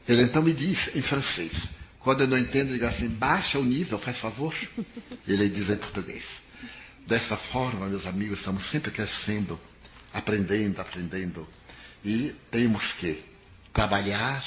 [0.07, 1.53] Ele então me diz em francês,
[1.99, 4.53] quando eu não entendo, eu digo assim, baixa o nível, faz favor.
[5.26, 6.24] Ele diz em português.
[7.07, 9.59] Dessa forma, meus amigos, estamos sempre crescendo,
[10.14, 11.47] aprendendo, aprendendo.
[12.03, 13.24] E temos que
[13.74, 14.43] trabalhar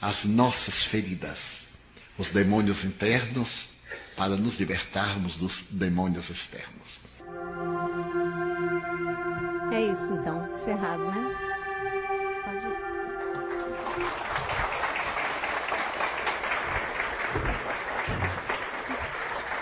[0.00, 1.38] as nossas feridas,
[2.18, 3.68] os demônios internos,
[4.16, 8.19] para nos libertarmos dos demônios externos.
[9.72, 11.36] É isso então, encerrado, né?
[12.44, 14.29] Pode ir.